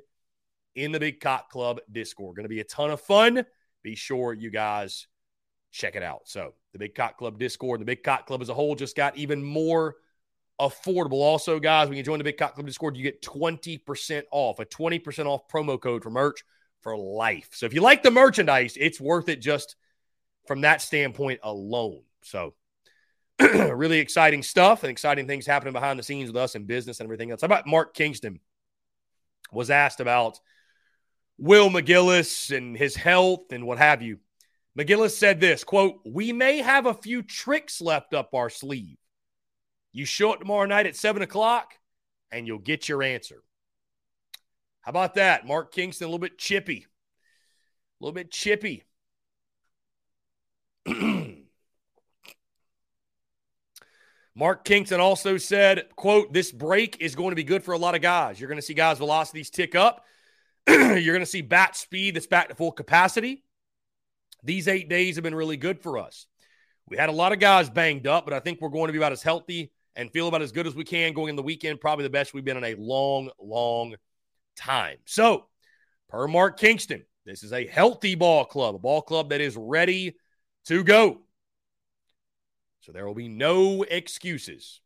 [0.76, 2.36] in the Big Cock Club Discord.
[2.36, 3.45] Going to be a ton of fun.
[3.84, 5.07] Be sure you guys
[5.71, 6.21] check it out.
[6.26, 9.17] So, the Big Cock Club Discord, the Big Cock Club as a whole just got
[9.17, 9.95] even more
[10.59, 11.21] affordable.
[11.21, 14.65] Also, guys, when you join the Big Cock Club Discord, you get 20% off, a
[14.65, 16.43] 20% off promo code for merch
[16.82, 17.49] for life.
[17.53, 19.76] So, if you like the merchandise, it's worth it just
[20.47, 22.01] from that standpoint alone.
[22.23, 22.53] So,
[23.39, 27.07] really exciting stuff and exciting things happening behind the scenes with us in business and
[27.07, 27.41] everything else.
[27.41, 28.39] How about Mark Kingston
[29.51, 30.39] was asked about
[31.38, 34.19] Will McGillis and his health and what have you.
[34.77, 38.97] McGillis said this quote, We may have a few tricks left up our sleeve.
[39.93, 41.73] You show up tomorrow night at 7 o'clock
[42.31, 43.41] and you'll get your answer.
[44.81, 45.47] How about that?
[45.47, 46.86] Mark Kingston, a little bit chippy.
[47.99, 48.83] A little bit chippy.
[54.36, 57.95] Mark Kingston also said, quote, this break is going to be good for a lot
[57.95, 58.38] of guys.
[58.38, 60.05] You're going to see guys' velocities tick up.
[60.68, 63.43] You're going to see bat speed that's back to full capacity.
[64.43, 66.28] These eight days have been really good for us.
[66.88, 68.99] We had a lot of guys banged up, but I think we're going to be
[68.99, 71.82] about as healthy and feel about as good as we can going in the weekend.
[71.82, 73.95] Probably the best we've been in a long, long
[74.55, 74.97] time.
[75.05, 75.47] So,
[76.09, 80.16] per Mark Kingston, this is a healthy ball club, a ball club that is ready
[80.66, 81.22] to go.
[82.82, 84.82] So there will be no excuses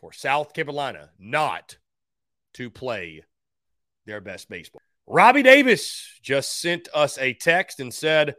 [0.00, 1.76] for South Carolina not
[2.54, 3.22] to play
[4.06, 4.80] their best baseball.
[5.06, 8.36] Robbie Davis just sent us a text and said,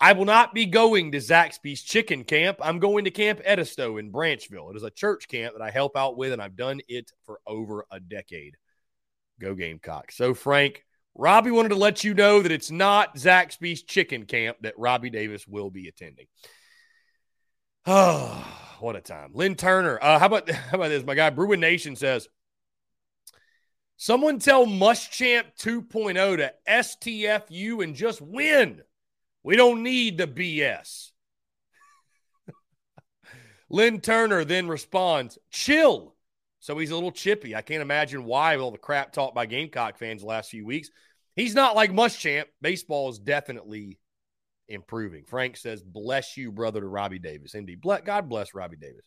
[0.00, 2.58] I will not be going to Zaxby's chicken camp.
[2.62, 4.70] I'm going to Camp Edisto in Branchville.
[4.70, 7.40] It is a church camp that I help out with, and I've done it for
[7.46, 8.54] over a decade.
[9.40, 10.12] Go Gamecock.
[10.12, 10.84] So, Frank,
[11.16, 15.46] Robbie wanted to let you know that it's not Zaxby's chicken camp that Robbie Davis
[15.48, 16.26] will be attending.
[17.84, 18.46] Oh,
[18.80, 19.30] what a time.
[19.34, 19.98] Lynn Turner.
[20.00, 21.04] Uh, how about how about this?
[21.04, 22.28] My guy Bruin Nation says,
[23.98, 28.80] someone tell Muschamp 2.0 to STFU and just win.
[29.42, 31.10] We don't need the BS.
[33.68, 36.14] Lynn Turner then responds, chill.
[36.60, 37.54] So he's a little chippy.
[37.54, 40.90] I can't imagine why all the crap talked by Gamecock fans the last few weeks.
[41.36, 42.46] He's not like Muschamp.
[42.60, 43.98] Baseball is definitely
[44.68, 45.24] improving.
[45.24, 47.54] Frank says, Bless you, brother, to Robbie Davis.
[47.54, 47.80] Indeed.
[47.82, 49.04] God bless Robbie Davis.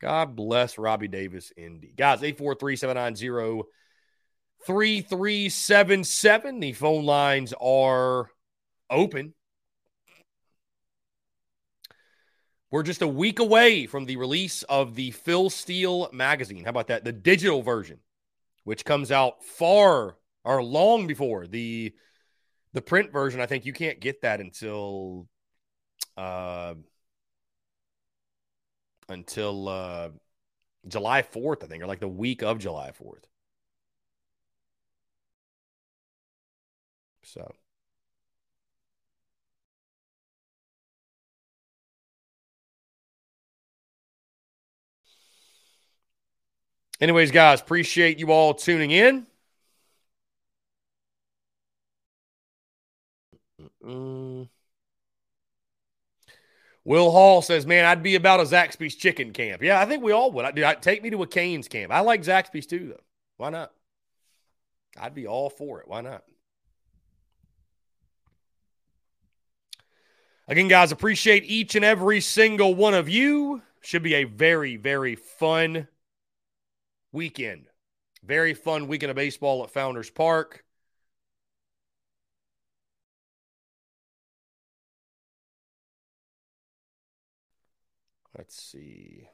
[0.00, 1.94] God bless Robbie Davis, indeed.
[1.96, 3.62] Guys, 843 790
[4.66, 6.60] 3377.
[6.60, 8.30] The phone lines are
[8.90, 9.34] open.
[12.70, 16.64] We're just a week away from the release of the Phil Steele magazine.
[16.64, 17.04] How about that?
[17.04, 18.00] The digital version,
[18.64, 21.94] which comes out far or long before the
[22.72, 25.26] the print version, I think you can't get that until
[26.16, 26.74] uh,
[29.08, 30.08] until uh,
[30.88, 33.24] July 4th, I think, or like the week of July 4th.
[37.22, 37.52] So.
[47.00, 49.26] Anyways, guys, appreciate you all tuning in.
[53.82, 54.48] Mm.
[56.86, 60.12] Will Hall says, "Man, I'd be about a Zaxby's chicken camp." Yeah, I think we
[60.12, 60.44] all would.
[60.44, 61.90] I, I take me to a Canes camp.
[61.90, 63.02] I like Zaxby's too, though.
[63.38, 63.72] Why not?
[64.96, 65.88] I'd be all for it.
[65.88, 66.22] Why not?
[70.46, 73.62] Again, guys, appreciate each and every single one of you.
[73.80, 75.88] Should be a very, very fun
[77.10, 77.66] weekend.
[78.22, 80.64] Very fun weekend of baseball at Founders Park.
[88.36, 89.28] Let's see.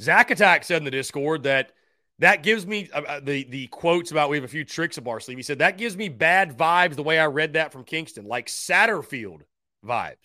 [0.00, 1.72] Zach Attack said in the Discord that
[2.18, 5.06] that gives me uh, uh, the the quotes about we have a few tricks up
[5.08, 5.38] our sleeve.
[5.38, 8.46] He said that gives me bad vibes the way I read that from Kingston, like
[8.46, 9.42] Satterfield
[9.84, 10.16] vibes.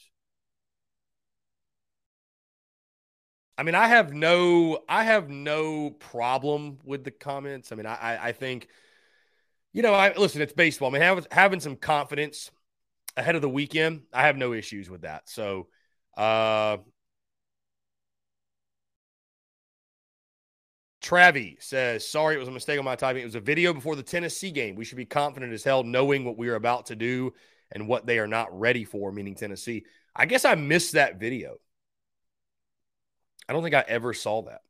[3.58, 7.72] I mean, I have no I have no problem with the comments.
[7.72, 8.68] I mean, I I think
[9.74, 10.90] you know, I listen, it's baseball.
[10.90, 12.52] I mean, having having some confidence
[13.16, 15.30] ahead of the weekend, I have no issues with that.
[15.30, 15.68] So
[16.18, 16.78] uh,
[21.02, 23.24] Travi says, sorry, it was a mistake on my typing.
[23.24, 24.76] It was a video before the Tennessee game.
[24.76, 27.34] We should be confident as hell knowing what we are about to do
[27.72, 29.86] and what they are not ready for, meaning Tennessee.
[30.16, 31.58] I guess I missed that video.
[33.50, 34.62] I don't think I ever saw that.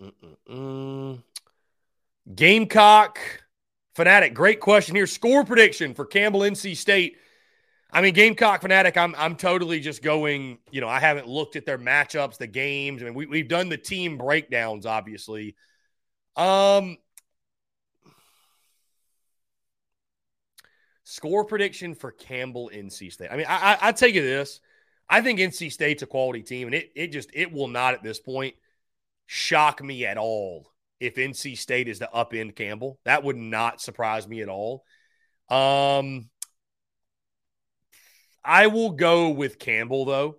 [0.00, 1.22] Mm-mm-mm.
[2.34, 3.18] Gamecock
[4.00, 5.06] Fanatic, great question here.
[5.06, 7.18] Score prediction for Campbell NC State.
[7.92, 11.66] I mean, Gamecock Fanatic, I'm I'm totally just going, you know, I haven't looked at
[11.66, 13.02] their matchups, the games.
[13.02, 15.54] I mean, we, we've done the team breakdowns, obviously.
[16.34, 16.96] Um
[21.04, 23.28] score prediction for Campbell NC State.
[23.30, 24.62] I mean, I, I, I take you this.
[25.10, 28.02] I think NC State's a quality team, and it it just it will not at
[28.02, 28.54] this point
[29.26, 30.69] shock me at all
[31.00, 32.98] if NC State is to upend Campbell.
[33.04, 34.84] That would not surprise me at all.
[35.48, 36.28] Um,
[38.44, 40.36] I will go with Campbell, though.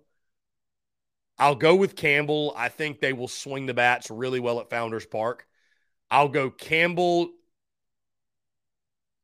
[1.38, 2.54] I'll go with Campbell.
[2.56, 5.46] I think they will swing the bats really well at Founders Park.
[6.10, 7.30] I'll go Campbell.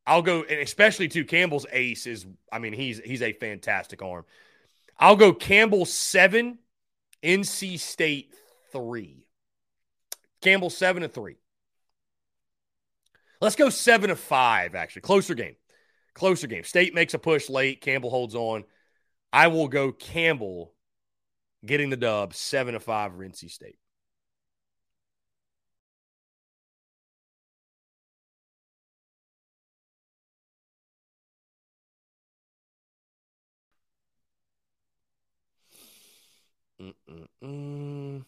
[0.06, 4.24] I'll go, and especially too, Campbell's ace is, I mean, he's he's a fantastic arm.
[4.98, 6.58] I'll go Campbell seven,
[7.22, 8.34] NC State
[8.72, 9.27] three.
[10.40, 11.36] Campbell seven to three.
[13.40, 15.02] Let's go seven to five, actually.
[15.02, 15.56] Closer game.
[16.14, 16.64] Closer game.
[16.64, 17.80] State makes a push late.
[17.80, 18.64] Campbell holds on.
[19.32, 20.74] I will go Campbell
[21.64, 23.78] getting the dub seven to five for NC State.
[36.80, 38.24] Mm-mm-mm.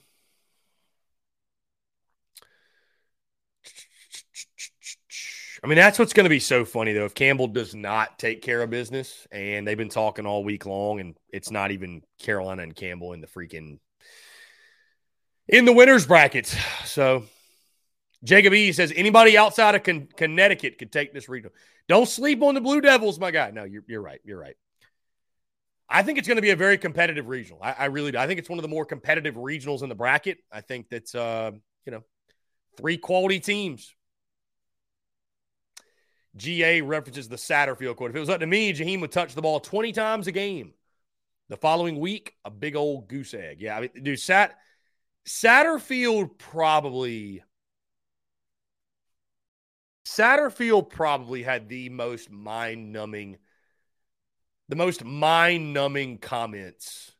[5.63, 7.05] I mean, that's what's going to be so funny, though.
[7.05, 11.01] If Campbell does not take care of business, and they've been talking all week long,
[11.01, 13.79] and it's not even Carolina and Campbell in the freaking
[15.47, 16.57] in the winners brackets.
[16.85, 17.23] So,
[18.25, 21.53] Jacob E says anybody outside of Con- Connecticut could take this regional.
[21.89, 23.53] Don't sleep on the Blue Devils, my guy.
[23.53, 24.21] No, you're you're right.
[24.25, 24.57] You're right.
[25.89, 27.61] I think it's going to be a very competitive regional.
[27.63, 28.19] I, I, really do.
[28.19, 30.39] I think it's one of the more competitive regionals in the bracket.
[30.51, 31.53] I think that's uh,
[31.87, 32.03] you know
[32.77, 33.95] three quality teams
[36.37, 38.11] GA references the Satterfield quote.
[38.11, 40.73] If it was up to me, Jaheim would touch the ball 20 times a game.
[41.49, 43.61] The following week, a big old goose egg.
[43.61, 44.57] Yeah, I mean, dude, Sat
[45.27, 47.43] Satterfield probably
[50.07, 53.39] Satterfield probably had the most mind-numbing,
[54.69, 57.13] the most mind-numbing comments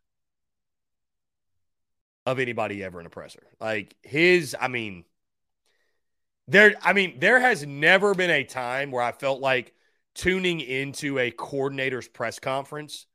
[2.27, 3.47] of anybody ever in a presser.
[3.61, 5.05] Like his, I mean,
[6.51, 9.73] there, I mean, there has never been a time where I felt like
[10.17, 13.07] tuning into a coordinator's press conference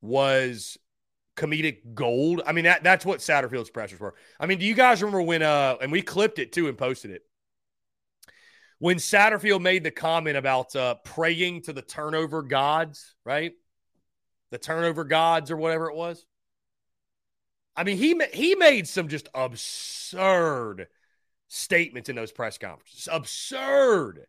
[0.00, 0.78] was
[1.36, 2.40] comedic gold.
[2.46, 4.14] I mean, that that's what Satterfield's pressers were.
[4.40, 7.10] I mean, do you guys remember when uh and we clipped it too and posted
[7.10, 7.22] it.
[8.78, 13.52] When Satterfield made the comment about uh praying to the turnover gods, right?
[14.52, 16.24] The turnover gods or whatever it was.
[17.76, 20.88] I mean, he he made some just absurd
[21.48, 23.08] statements in those press conferences.
[23.10, 24.26] Absurd.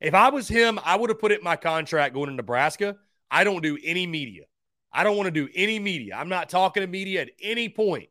[0.00, 2.96] If I was him, I would have put it in my contract going to Nebraska.
[3.30, 4.44] I don't do any media.
[4.92, 6.14] I don't want to do any media.
[6.16, 8.08] I'm not talking to media at any point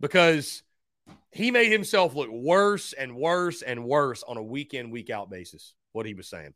[0.00, 0.62] because
[1.30, 5.30] he made himself look worse and worse and worse on a week in, week out
[5.30, 5.74] basis.
[5.92, 6.54] What he was saying.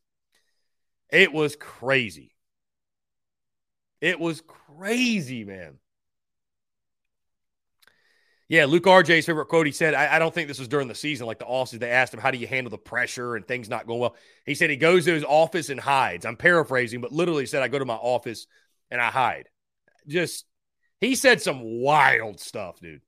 [1.10, 2.34] It was crazy.
[4.00, 5.78] It was crazy, man.
[8.48, 9.66] Yeah, Luke RJ's favorite quote.
[9.66, 11.80] He said, I, I, don't think this was during the season, like the offseason.
[11.80, 14.14] They asked him, How do you handle the pressure and things not going well?
[14.44, 16.24] He said he goes to his office and hides.
[16.24, 18.46] I'm paraphrasing, but literally said, I go to my office
[18.88, 19.48] and I hide.
[20.06, 20.44] Just,
[21.00, 23.00] he said some wild stuff, dude.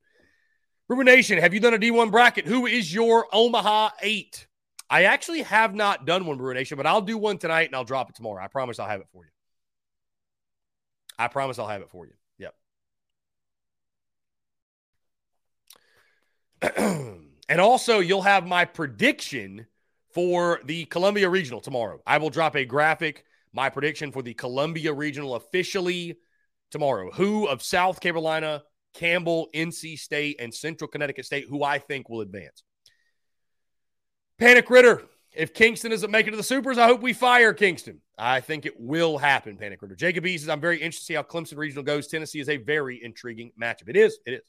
[0.89, 2.45] Nation, have you done a D1 bracket?
[2.45, 4.47] Who is your Omaha 8?
[4.89, 8.09] I actually have not done one, Nation, but I'll do one tonight and I'll drop
[8.09, 8.43] it tomorrow.
[8.43, 9.29] I promise I'll have it for you.
[11.17, 12.13] I promise I'll have it for you.
[16.77, 19.65] and also, you'll have my prediction
[20.13, 22.01] for the Columbia Regional tomorrow.
[22.05, 26.17] I will drop a graphic, my prediction for the Columbia Regional officially
[26.71, 27.11] tomorrow.
[27.11, 32.21] Who of South Carolina, Campbell, NC State, and Central Connecticut State, who I think will
[32.21, 32.63] advance.
[34.37, 35.03] Panic Ritter.
[35.31, 38.01] If Kingston doesn't make it to the Supers, I hope we fire Kingston.
[38.17, 39.95] I think it will happen, Panic Ritter.
[39.95, 42.07] Jacob says, I'm very interested to see how Clemson Regional goes.
[42.07, 43.89] Tennessee is a very intriguing matchup.
[43.89, 44.17] It is.
[44.25, 44.41] It is.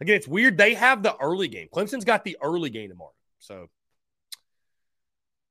[0.00, 0.56] Again, it's weird.
[0.56, 1.68] They have the early game.
[1.74, 3.14] Clemson's got the early game tomorrow.
[3.38, 3.68] So,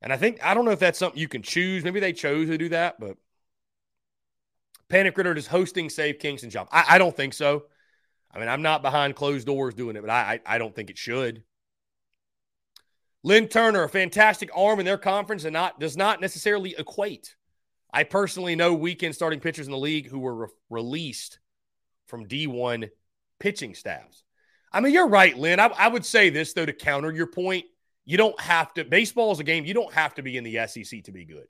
[0.02, 1.84] and I think, I don't know if that's something you can choose.
[1.84, 3.18] Maybe they chose to do that, but
[4.90, 6.70] Panic Ritter is hosting Save Kingston job.
[6.72, 7.66] I, I, don't think so.
[8.32, 10.90] I mean, I'm not behind closed doors doing it, but I, I, I don't think
[10.90, 11.44] it should.
[13.24, 17.36] Lynn Turner, a fantastic arm in their conference, and not does not necessarily equate.
[17.92, 21.40] I personally know weekend starting pitchers in the league who were re- released
[22.06, 22.90] from D1
[23.40, 24.24] pitching staffs.
[24.72, 25.60] I mean, you're right, Lynn.
[25.60, 27.66] I, I, would say this, though, to counter your point.
[28.06, 30.68] You don't have to, baseball is a game, you don't have to be in the
[30.68, 31.48] SEC to be good.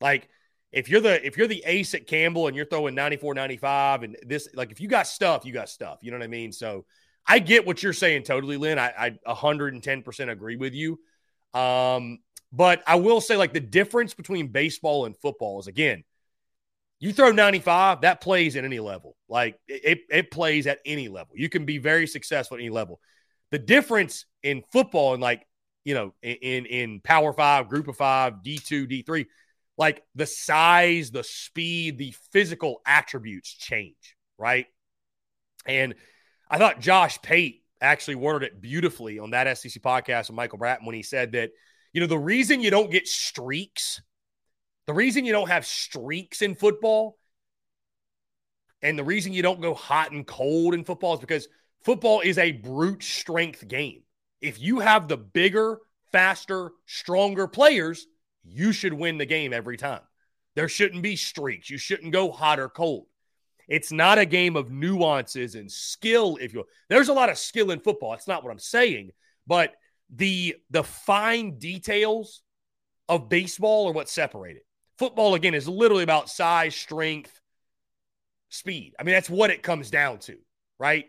[0.00, 0.28] Like,
[0.72, 4.16] if you're the if you're the ace at Campbell and you're throwing 94 95 and
[4.22, 6.84] this like if you got stuff you got stuff you know what I mean so
[7.26, 11.00] I get what you're saying totally Lynn I, I 110% agree with you
[11.54, 12.18] um
[12.52, 16.04] but I will say like the difference between baseball and football is again
[17.00, 19.16] you throw 95, that plays at any level.
[19.28, 21.34] Like it, it plays at any level.
[21.34, 23.00] You can be very successful at any level.
[23.50, 25.46] The difference in football and like,
[25.84, 29.26] you know, in in power five, group of five, D2, D3,
[29.78, 34.66] like the size, the speed, the physical attributes change, right?
[35.66, 35.94] And
[36.50, 40.84] I thought Josh Pate actually worded it beautifully on that SEC podcast with Michael Bratton
[40.84, 41.50] when he said that
[41.92, 44.00] You know, the reason you don't get streaks,
[44.86, 47.18] the reason you don't have streaks in football,
[48.82, 51.48] and the reason you don't go hot and cold in football is because
[51.84, 54.02] football is a brute strength game.
[54.40, 55.78] If you have the bigger,
[56.12, 58.06] faster, stronger players,
[58.42, 60.00] you should win the game every time.
[60.54, 61.70] There shouldn't be streaks.
[61.70, 63.06] You shouldn't go hot or cold.
[63.68, 66.38] It's not a game of nuances and skill.
[66.40, 68.14] If you there's a lot of skill in football.
[68.14, 69.10] It's not what I'm saying,
[69.46, 69.74] but
[70.12, 72.42] the the fine details
[73.08, 74.66] of baseball are what separate it.
[75.00, 77.40] Football again is literally about size, strength,
[78.50, 78.92] speed.
[79.00, 80.36] I mean, that's what it comes down to,
[80.78, 81.06] right?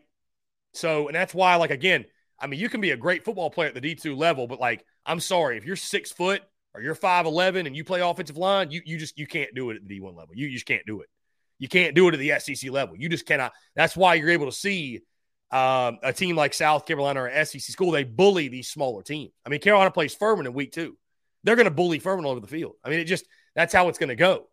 [0.73, 2.05] So, and that's why, like, again,
[2.39, 4.85] I mean, you can be a great football player at the D2 level, but like,
[5.05, 6.41] I'm sorry, if you're six foot
[6.73, 9.75] or you're 5'11 and you play offensive line, you, you just, you can't do it
[9.75, 10.35] at the D1 level.
[10.35, 11.09] You, you just can't do it.
[11.59, 12.95] You can't do it at the SEC level.
[12.95, 13.51] You just cannot.
[13.75, 15.01] That's why you're able to see
[15.51, 17.91] um, a team like South Carolina or SEC school.
[17.91, 19.33] They bully these smaller teams.
[19.45, 20.97] I mean, Carolina plays Furman in week two.
[21.43, 22.75] They're going to bully Furman all over the field.
[22.85, 23.25] I mean, it just,
[23.55, 24.47] that's how it's going to go.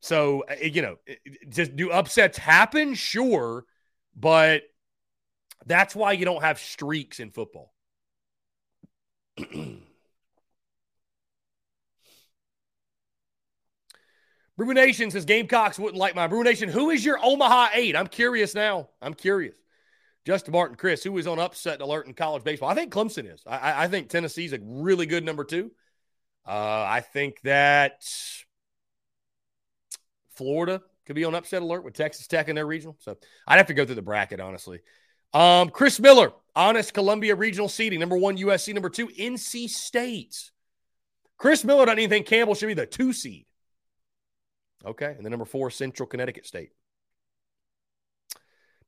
[0.00, 0.96] So, uh, you know,
[1.48, 2.94] just do upsets happen?
[2.94, 3.64] Sure.
[4.16, 4.62] But
[5.66, 7.72] that's why you don't have streaks in football.
[14.56, 16.68] Brew Nation says Gamecocks wouldn't like my Brew Nation.
[16.68, 17.96] Who is your Omaha eight?
[17.96, 18.90] I'm curious now.
[19.00, 19.56] I'm curious.
[20.26, 22.68] Justin Martin, Chris, who is on upset alert in college baseball?
[22.68, 23.42] I think Clemson is.
[23.46, 25.70] I, I think Tennessee's a really good number two.
[26.46, 28.02] Uh, I think that
[30.34, 32.96] Florida could be on upset alert with Texas Tech in their regional.
[33.00, 33.16] So
[33.46, 34.80] I'd have to go through the bracket, honestly.
[35.32, 40.50] Um, Chris Miller, honest Columbia regional seeding, number one USC, number two NC State.
[41.36, 43.46] Chris Miller doesn't even think Campbell should be the two seed.
[44.84, 46.70] Okay, and the number four Central Connecticut State.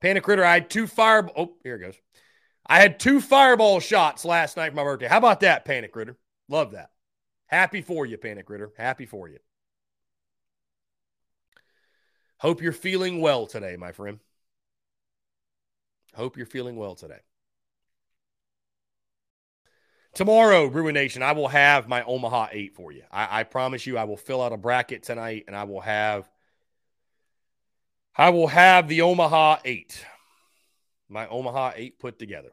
[0.00, 1.28] Panic Critter, I had two fire.
[1.36, 1.94] Oh, here it goes.
[2.66, 5.08] I had two fireball shots last night for my birthday.
[5.08, 6.16] How about that, Panic Critter?
[6.48, 6.91] Love that.
[7.52, 8.72] Happy for you, Panic Critter.
[8.78, 9.38] Happy for you.
[12.38, 14.20] Hope you're feeling well today, my friend.
[16.14, 17.20] Hope you're feeling well today.
[20.14, 23.02] Tomorrow, Bruin Nation, I will have my Omaha 8 for you.
[23.10, 26.28] I, I, promise you, I will fill out a bracket tonight and I will have
[28.16, 30.06] I will have the Omaha 8.
[31.10, 32.52] My Omaha 8 put together.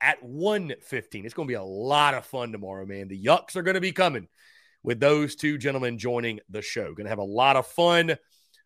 [0.00, 1.24] at 115.
[1.24, 3.08] It's going to be a lot of fun tomorrow, man.
[3.08, 4.28] The Yucks are going to be coming
[4.82, 6.94] with those two gentlemen joining the show.
[6.94, 8.16] Going to have a lot of fun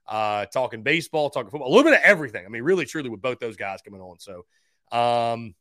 [0.06, 2.44] uh, talking baseball, talking football, a little bit of everything.
[2.44, 4.18] I mean, really, truly, with both those guys coming on.
[4.18, 4.44] So,
[4.92, 5.54] um,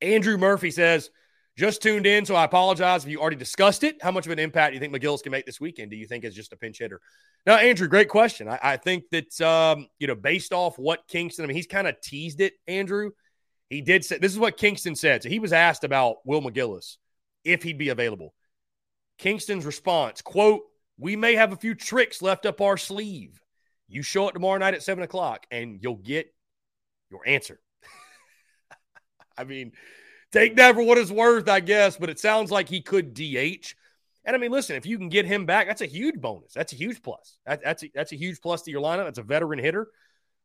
[0.00, 1.10] Andrew Murphy says,
[1.58, 4.02] just tuned in, so I apologize if you already discussed it.
[4.02, 5.90] How much of an impact do you think McGillis can make this weekend?
[5.90, 7.00] Do you think it's just a pinch hitter?
[7.44, 8.48] Now, Andrew, great question.
[8.48, 11.86] I, I think that, um, you know, based off what Kingston, I mean, he's kind
[11.86, 13.10] of teased it, Andrew.
[13.70, 15.22] He did say this is what Kingston said.
[15.22, 16.96] So he was asked about Will McGillis
[17.44, 18.34] if he'd be available.
[19.16, 20.62] Kingston's response, quote,
[20.98, 23.40] we may have a few tricks left up our sleeve.
[23.88, 26.34] You show up tomorrow night at seven o'clock and you'll get
[27.10, 27.60] your answer.
[29.38, 29.72] I mean,
[30.32, 33.74] take that for what it's worth, I guess, but it sounds like he could DH.
[34.24, 36.52] And I mean, listen, if you can get him back, that's a huge bonus.
[36.52, 37.38] That's a huge plus.
[37.46, 39.04] That, that's, a, that's a huge plus to your lineup.
[39.04, 39.88] That's a veteran hitter.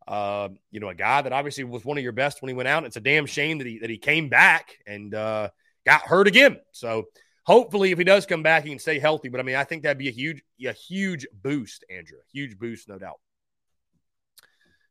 [0.08, 2.68] Uh, you know, a guy that obviously was one of your best when he went
[2.68, 2.86] out.
[2.86, 5.50] It's a damn shame that he that he came back and uh,
[5.86, 6.60] got hurt again.
[6.72, 7.06] So
[7.44, 9.30] hopefully, if he does come back, he can stay healthy.
[9.30, 12.20] But I mean, I think that'd be a huge a huge boost, Andrew.
[12.32, 13.20] Huge boost, no doubt.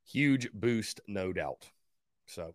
[0.07, 1.69] Huge boost, no doubt.
[2.27, 2.55] So.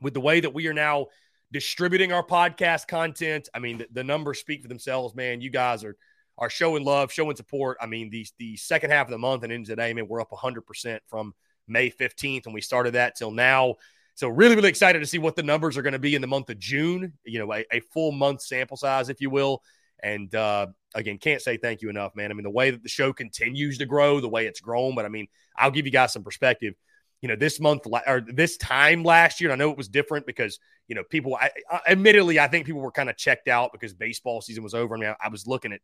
[0.00, 1.06] with the way that we are now
[1.52, 3.48] distributing our podcast content.
[3.54, 5.40] I mean, the, the, numbers speak for themselves, man.
[5.40, 5.96] You guys are
[6.38, 7.76] are showing love, showing support.
[7.80, 10.20] I mean, the the second half of the month and into today, I mean, we're
[10.22, 11.34] up 100% from
[11.68, 13.76] May 15th when we started that till now.
[14.14, 16.26] So really, really excited to see what the numbers are going to be in the
[16.26, 17.12] month of June.
[17.24, 19.62] You know, a, a full month sample size, if you will.
[20.02, 22.30] And uh, again, can't say thank you enough, man.
[22.30, 25.04] I mean, the way that the show continues to grow, the way it's grown, but
[25.04, 26.74] I mean, I'll give you guys some perspective.
[27.22, 30.58] You know, this month or this time last year, I know it was different because
[30.88, 31.36] you know people.
[31.36, 34.72] I, I, admittedly, I think people were kind of checked out because baseball season was
[34.72, 34.94] over.
[34.94, 35.80] I mean, I, I was looking at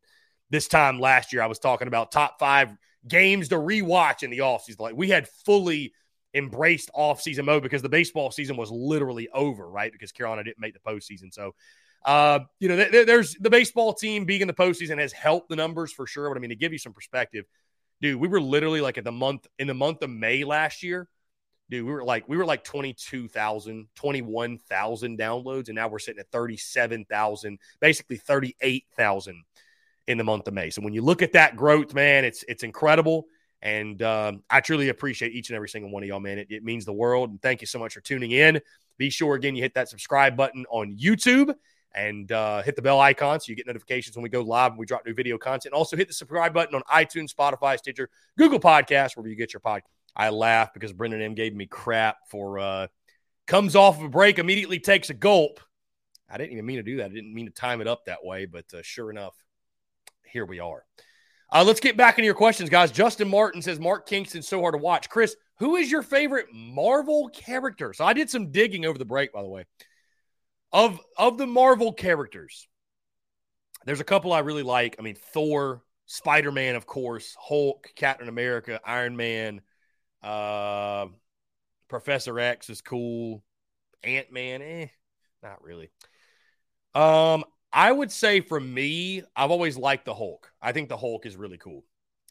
[0.49, 1.43] this time last year.
[1.43, 2.75] I was talking about top five
[3.07, 4.81] games to rewatch in the offseason.
[4.81, 5.93] Like we had fully
[6.35, 9.91] embraced offseason mode because the baseball season was literally over, right?
[9.91, 11.33] Because Carolina didn't make the postseason.
[11.33, 11.55] So,
[12.05, 15.49] uh, you know, th- th- there's the baseball team being in the postseason has helped
[15.49, 16.29] the numbers for sure.
[16.29, 17.45] But I mean, to give you some perspective,
[18.01, 21.09] dude, we were literally like at the month in the month of May last year.
[21.69, 26.31] Dude, we were like we were like 22,000, 21,000 downloads and now we're sitting at
[26.31, 29.43] 37,000, basically 38,000
[30.07, 30.71] in the month of May.
[30.71, 33.27] So when you look at that growth, man, it's it's incredible.
[33.63, 36.39] And um, I truly appreciate each and every single one of y'all, man.
[36.39, 37.31] It, it means the world.
[37.31, 38.61] And thank you so much for tuning in.
[38.99, 41.53] Be sure, again, you hit that subscribe button on YouTube
[41.97, 44.79] and uh, hit the bell icon so you get notifications when we go live and
[44.79, 45.75] we drop new video content.
[45.75, 49.61] Also, hit the subscribe button on iTunes, Spotify, Stitcher, Google Podcasts, wherever you get your
[49.61, 49.83] podcast.
[50.15, 52.87] I laugh because Brendan M gave me crap for uh,
[53.47, 55.61] comes off of a break, immediately takes a gulp.
[56.29, 57.07] I didn't even mean to do that.
[57.11, 59.35] I didn't mean to time it up that way, but uh, sure enough,
[60.27, 60.85] here we are.
[61.53, 62.91] Uh, let's get back into your questions, guys.
[62.91, 65.09] Justin Martin says Mark Kingston's so hard to watch.
[65.09, 67.93] Chris, who is your favorite Marvel character?
[67.93, 69.65] So I did some digging over the break, by the way.
[70.77, 72.69] Of of the Marvel characters,
[73.87, 74.97] there's a couple I really like.
[74.99, 79.63] I mean, Thor, Spider Man, of course, Hulk, Captain America, Iron Man,
[80.23, 81.07] uh,
[81.89, 83.43] Professor X is cool.
[84.05, 84.89] Ant Man, eh,
[85.43, 85.89] not really.
[86.95, 90.53] Um, I would say for me, I've always liked the Hulk.
[90.61, 91.85] I think the Hulk is really cool.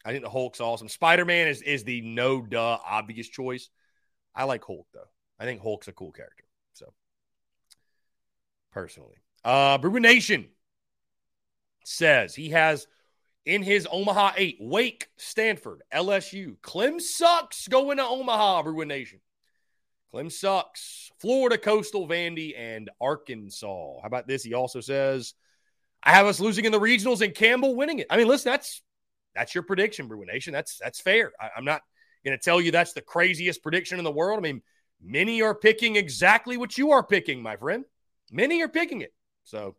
[0.04, 0.88] I think the Hulk's awesome.
[0.88, 3.70] Spider Man is, is the no duh obvious choice.
[4.36, 5.10] I like Hulk though.
[5.36, 6.45] I think Hulk's a cool character.
[8.76, 10.48] So personally, uh, Brewer Nation
[11.84, 12.86] says he has
[13.46, 16.60] in his Omaha eight Wake, Stanford, LSU.
[16.60, 18.62] Clem sucks going to Omaha.
[18.62, 19.20] Brewer Nation.
[20.10, 21.10] Clem sucks.
[21.18, 24.00] Florida, Coastal, Vandy, and Arkansas.
[24.00, 24.42] How about this?
[24.42, 25.34] He also says,
[26.02, 28.06] I have us losing in the regionals and Campbell winning it.
[28.10, 28.82] I mean, listen, that's
[29.34, 30.52] that's your prediction, Bruin Nation.
[30.52, 31.32] That's that's fair.
[31.40, 31.80] I, I'm not
[32.24, 34.38] going to tell you that's the craziest prediction in the world.
[34.38, 34.62] I mean,
[35.02, 37.84] many are picking exactly what you are picking, my friend.
[38.30, 39.12] Many are picking it.
[39.44, 39.76] So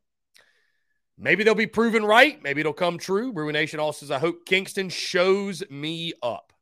[1.17, 2.41] maybe they'll be proven right.
[2.41, 3.33] Maybe it'll come true.
[3.33, 6.53] Bruin Nation also says, I hope Kingston shows me up.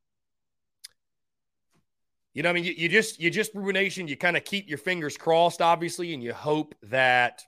[2.33, 4.09] You know, I mean, you, you just you just ruination.
[4.09, 7.43] You kind of keep your fingers crossed, obviously, and you hope that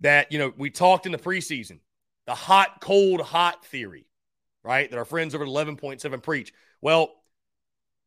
[0.00, 1.78] that you know we talked in the preseason
[2.26, 4.06] the hot cold hot theory,
[4.62, 4.90] right?
[4.90, 6.52] That our friends over at eleven point seven preach.
[6.80, 7.12] Well,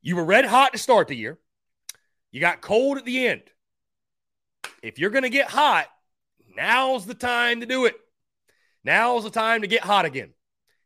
[0.01, 1.39] you were red hot to start the year.
[2.31, 3.43] You got cold at the end.
[4.85, 5.87] If you're going to get hot,
[6.55, 7.95] now's the time to do it.
[8.83, 10.33] Now's the time to get hot again.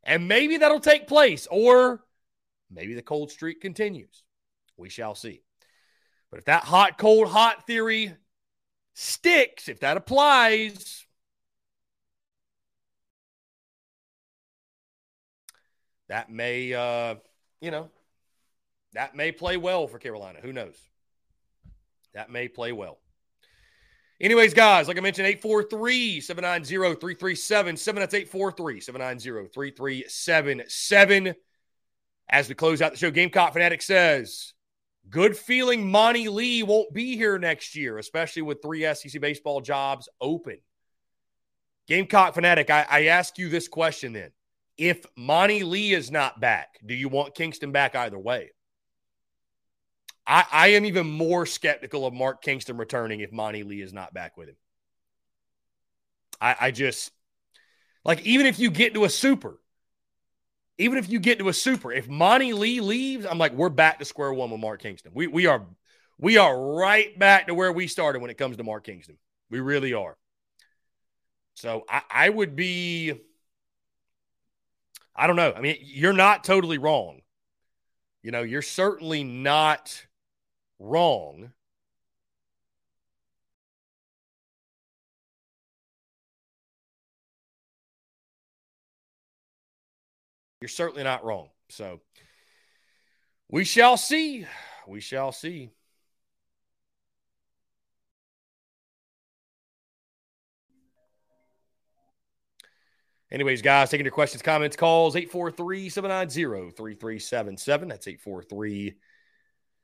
[0.04, 2.02] And maybe that'll take place, or
[2.72, 4.24] Maybe the cold streak continues.
[4.78, 5.42] We shall see.
[6.30, 8.14] But if that hot, cold, hot theory
[8.94, 11.06] sticks, if that applies,
[16.08, 17.16] that may, uh,
[17.60, 17.90] you know,
[18.94, 20.40] that may play well for Carolina.
[20.42, 20.78] Who knows?
[22.14, 23.00] That may play well.
[24.22, 28.00] Anyways, guys, like I mentioned, 843 790 3377.
[28.02, 31.36] That's 843 790 3377.
[32.30, 34.54] As we close out the show, Gamecock Fanatic says,
[35.10, 40.10] good feeling Monty Lee won't be here next year, especially with three SEC baseball jobs
[40.20, 40.58] open.
[41.88, 44.32] Gamecock Fanatic, I, I ask you this question then.
[44.78, 48.52] If Monty Lee is not back, do you want Kingston back either way?
[50.26, 54.14] I, I am even more skeptical of Mark Kingston returning if Monty Lee is not
[54.14, 54.56] back with him.
[56.40, 57.12] I, I just
[58.06, 59.60] like even if you get to a super,
[60.78, 64.00] even if you get to a super, if Monty Lee leaves, I'm like, we're back
[64.00, 65.12] to square one with Mark Kingston.
[65.14, 65.66] We we are
[66.18, 69.18] we are right back to where we started when it comes to Mark Kingston.
[69.50, 70.18] We really are.
[71.56, 73.14] So I, I would be,
[75.16, 75.54] I don't know.
[75.54, 77.20] I mean, you're not totally wrong.
[78.24, 80.06] You know, you're certainly not
[80.80, 81.52] wrong.
[90.62, 91.50] You're certainly not wrong.
[91.70, 92.02] So
[93.50, 94.46] we shall see.
[94.88, 95.72] We shall see.
[103.32, 107.88] Anyways, guys, taking your questions, comments, calls 843 790 3377.
[107.88, 108.96] That's 843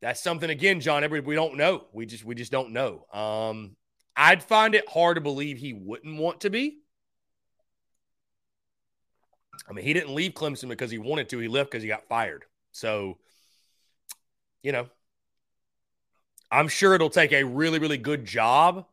[0.00, 1.84] That's something again, John Everett, we don't know.
[1.92, 3.06] We just we just don't know.
[3.12, 3.76] Um,
[4.16, 6.78] I'd find it hard to believe he wouldn't want to be.
[9.68, 11.38] I mean, he didn't leave Clemson because he wanted to.
[11.38, 12.44] He left because he got fired.
[12.72, 13.18] So,
[14.62, 14.88] you know,
[16.50, 18.86] I'm sure it'll take a really, really good job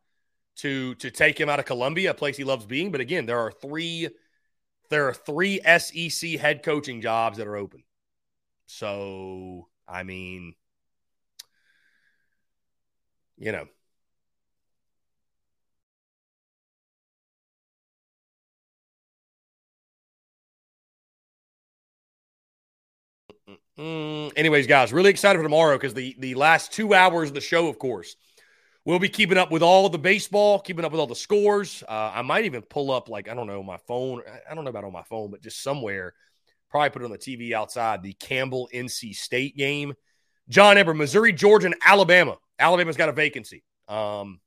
[0.57, 2.91] to to take him out of Columbia, a place he loves being.
[2.91, 4.09] But again, there are three
[4.89, 7.83] there are three SEC head coaching jobs that are open.
[8.67, 10.55] So, I mean,
[13.37, 13.67] you know,
[23.77, 27.41] Mm, anyways, guys, really excited for tomorrow because the the last two hours of the
[27.41, 28.15] show, of course,
[28.85, 31.83] we'll be keeping up with all the baseball, keeping up with all the scores.
[31.87, 34.23] Uh, I might even pull up like I don't know my phone.
[34.49, 36.15] I don't know about on my phone, but just somewhere,
[36.71, 38.01] probably put it on the TV outside.
[38.01, 39.93] The Campbell NC State game,
[40.49, 42.37] John Eber, Missouri, Georgia, and Alabama.
[42.57, 43.63] Alabama's got a vacancy.
[43.87, 44.39] Um,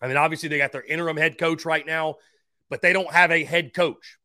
[0.00, 2.14] I mean, obviously they got their interim head coach right now,
[2.70, 4.18] but they don't have a head coach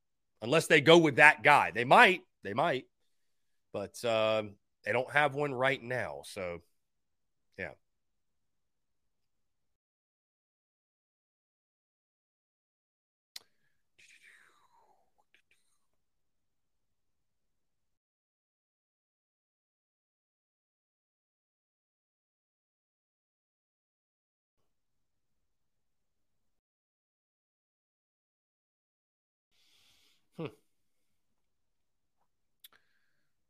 [0.43, 1.71] unless they go with that guy.
[1.73, 2.21] They might.
[2.43, 2.85] They might
[3.77, 4.43] but uh,
[4.85, 6.21] they don't have one right now.
[6.25, 6.59] So,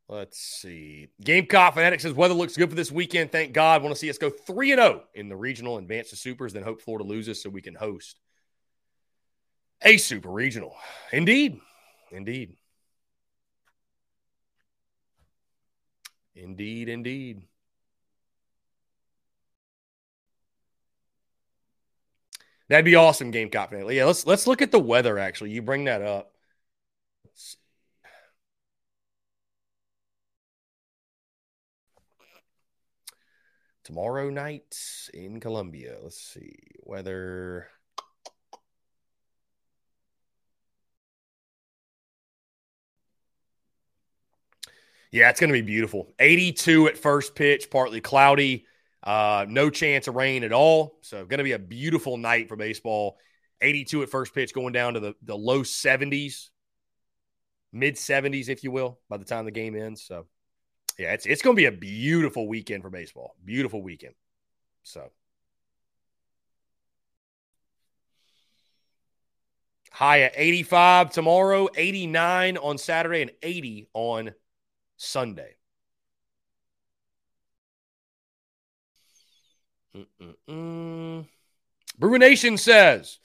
[0.08, 1.08] Let's see.
[1.22, 3.30] Gamecock Fanatic says weather looks good for this weekend.
[3.30, 3.82] Thank God.
[3.82, 6.62] Want to see us go 3 and 0 in the regional advance to supers, then
[6.62, 8.18] hope Florida loses so we can host
[9.82, 10.74] a super regional.
[11.12, 11.60] Indeed.
[12.10, 12.56] Indeed.
[16.34, 17.42] Indeed, indeed.
[22.68, 23.94] That'd be awesome, Gamecock Fanatic.
[23.94, 25.50] Yeah, let's let's look at the weather actually.
[25.50, 26.32] You bring that up.
[33.88, 34.76] Tomorrow night
[35.14, 35.96] in Columbia.
[36.02, 37.68] Let's see weather.
[45.10, 46.12] Yeah, it's going to be beautiful.
[46.18, 48.66] 82 at first pitch, partly cloudy,
[49.02, 50.98] uh, no chance of rain at all.
[51.00, 53.16] So, going to be a beautiful night for baseball.
[53.62, 56.50] 82 at first pitch, going down to the, the low 70s,
[57.72, 60.04] mid 70s, if you will, by the time the game ends.
[60.04, 60.26] So,
[60.98, 63.36] yeah, it's it's going to be a beautiful weekend for baseball.
[63.44, 64.14] Beautiful weekend.
[64.82, 65.10] So
[69.92, 74.34] high at 85 tomorrow, 89 on Saturday, and 80 on
[74.96, 75.54] Sunday.
[79.96, 81.26] Mm-mm-mm.
[82.00, 83.18] Nation says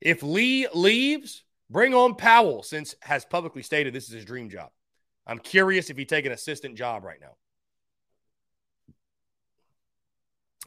[0.00, 4.70] if Lee leaves, bring on Powell since has publicly stated this is his dream job.
[5.28, 7.36] I'm curious if he take an assistant job right now.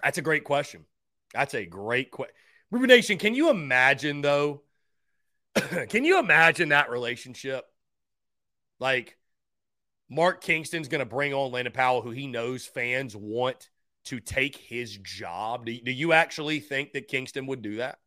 [0.04, 0.86] That's a great question.
[1.34, 2.36] That's a great question.
[2.70, 4.62] River Nation, can you imagine though?
[5.90, 7.66] can you imagine that relationship?
[8.80, 9.18] Like
[10.10, 13.70] Mark Kingston's going to bring on Landon Powell, who he knows fans want
[14.06, 15.66] to take his job.
[15.66, 18.00] Do, do you actually think that Kingston would do that?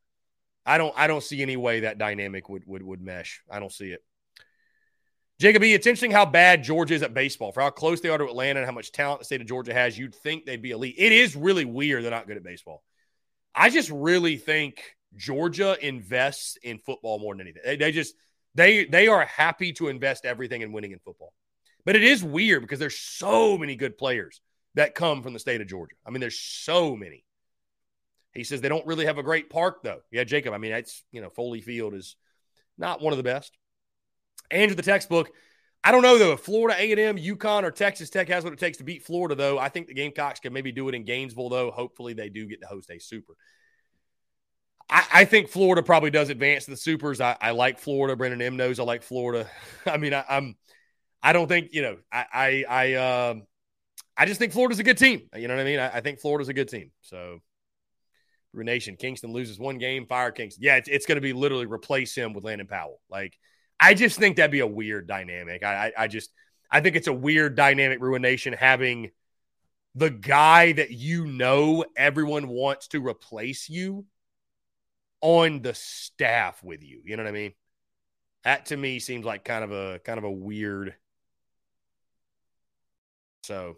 [0.67, 3.43] I don't I don't see any way that dynamic would would would mesh.
[3.51, 4.03] I don't see it.
[5.41, 7.53] Jacob it's interesting how bad Georgia is at baseball.
[7.53, 9.75] For how close they are to Atlanta and how much talent the state of Georgia
[9.75, 10.95] has, you'd think they'd be elite.
[10.97, 12.83] It is really weird they're not good at baseball.
[13.55, 14.81] I just really think
[15.17, 17.63] Georgia invests in football more than anything.
[17.65, 18.15] They, they just
[18.55, 21.33] they they are happy to invest everything in winning in football.
[21.85, 24.41] But it is weird because there's so many good players
[24.75, 25.97] that come from the state of Georgia.
[26.07, 27.25] I mean, there's so many.
[28.33, 30.01] He says they don't really have a great park though.
[30.11, 30.55] Yeah, Jacob.
[30.55, 32.17] I mean, it's you know Foley Field is
[32.79, 33.57] not one of the best.
[34.51, 35.31] Andrew, the textbook.
[35.83, 38.79] I don't know though if Florida A&M, UConn, or Texas Tech has what it takes
[38.79, 39.35] to beat Florida.
[39.35, 41.51] Though I think the Gamecocks can maybe do it in Gainesville.
[41.51, 43.35] Though hopefully they do get to host a Super.
[44.89, 47.21] I, I think Florida probably does advance to the Supers.
[47.21, 48.17] I, I like Florida.
[48.17, 49.49] Brendan M knows I like Florida.
[49.87, 50.57] I mean, I, I'm.
[51.23, 51.97] I don't think you know.
[52.13, 53.35] I I I, uh,
[54.17, 55.29] I just think Florida's a good team.
[55.37, 55.81] You know what I mean?
[55.81, 56.91] I, I think Florida's a good team.
[57.03, 57.41] So
[58.63, 58.97] Nation.
[58.97, 60.63] Kingston loses one game, fire Kingston.
[60.63, 63.01] Yeah, it's, it's going to be literally replace him with Landon Powell.
[63.11, 63.37] Like,
[63.81, 65.63] I just think that'd be a weird dynamic.
[65.63, 66.31] I, I, I just,
[66.71, 69.11] I think it's a weird dynamic, Ruination, having
[69.95, 74.07] the guy that you know everyone wants to replace you
[75.21, 77.01] on the staff with you.
[77.05, 77.53] You know what I mean?
[78.45, 80.95] That to me seems like kind of a kind of a weird.
[83.45, 83.77] So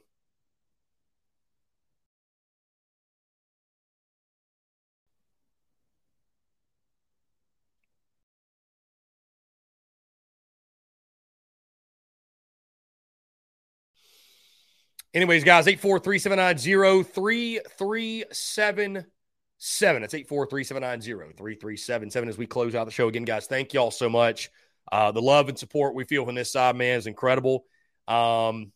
[15.17, 20.03] Anyways, guys, 843 790 3377.
[20.03, 23.09] It's 843 790 3377 as we close out the show.
[23.09, 24.51] Again, guys, thank y'all so much.
[24.93, 27.65] Uh, the love and support we feel from this side, man, is incredible.
[28.07, 28.73] Um,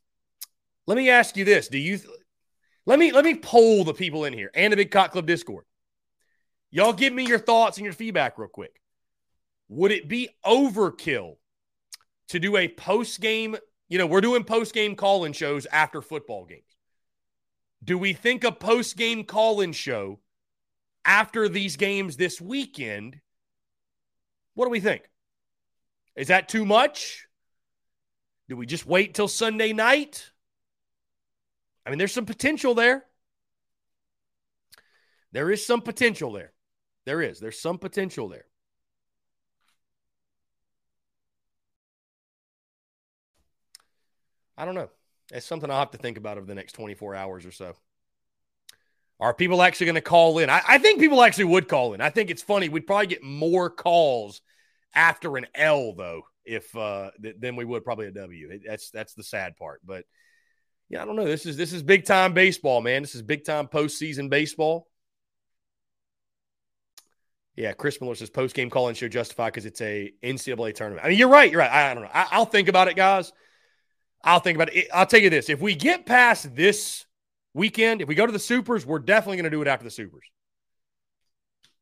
[0.86, 2.08] let me ask you this: Do you th-
[2.86, 5.66] let me let me poll the people in here and the Big Cock Club Discord?
[6.70, 8.80] Y'all give me your thoughts and your feedback real quick.
[9.68, 11.36] Would it be overkill
[12.28, 13.58] to do a post game
[13.90, 16.76] you know, we're doing post game call in shows after football games.
[17.82, 20.20] Do we think a post game call in show
[21.04, 23.20] after these games this weekend?
[24.54, 25.02] What do we think?
[26.14, 27.26] Is that too much?
[28.48, 30.30] Do we just wait till Sunday night?
[31.84, 33.04] I mean, there's some potential there.
[35.32, 36.52] There is some potential there.
[37.06, 37.40] There is.
[37.40, 38.44] There's some potential there.
[44.60, 44.90] I don't know.
[45.32, 47.72] It's something I'll have to think about over the next 24 hours or so.
[49.18, 50.50] Are people actually going to call in?
[50.50, 52.02] I, I, think people actually would call in.
[52.02, 52.68] I think it's funny.
[52.68, 54.42] We'd probably get more calls
[54.94, 58.50] after an L though, if uh, th- than we would probably a W.
[58.50, 59.80] It, that's that's the sad part.
[59.84, 60.04] But
[60.90, 61.24] yeah, I don't know.
[61.24, 63.02] This is this is big time baseball, man.
[63.02, 64.88] This is big time postseason baseball.
[67.56, 71.04] Yeah, Chris Miller says post game call in show justified because it's a NCAA tournament.
[71.04, 71.50] I mean, you're right.
[71.50, 71.70] You're right.
[71.70, 72.10] I, I don't know.
[72.12, 73.32] I, I'll think about it, guys.
[74.22, 74.88] I'll think about it.
[74.92, 77.06] I'll tell you this: if we get past this
[77.54, 79.90] weekend, if we go to the Supers, we're definitely going to do it after the
[79.90, 80.24] Supers.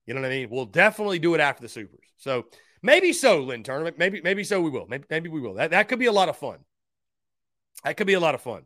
[0.06, 0.50] You know what I mean?
[0.50, 2.06] We'll definitely do it after the Supers.
[2.16, 2.46] So
[2.82, 3.92] maybe so, Lynn Turner.
[3.96, 4.86] Maybe maybe so we will.
[4.88, 5.54] Maybe maybe we will.
[5.54, 6.58] That that could be a lot of fun.
[7.84, 8.62] That could be a lot of fun.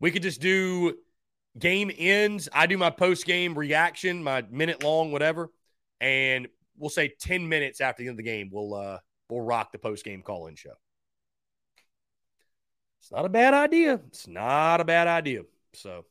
[0.00, 0.96] We could just do
[1.58, 2.48] game ends.
[2.52, 5.50] I do my post game reaction, my minute long, whatever,
[6.00, 9.72] and we'll say ten minutes after the end of the game, we'll uh we'll rock
[9.72, 10.74] the post game call in show.
[13.02, 14.00] It's not a bad idea.
[14.06, 15.42] It's not a bad idea.
[15.72, 16.04] So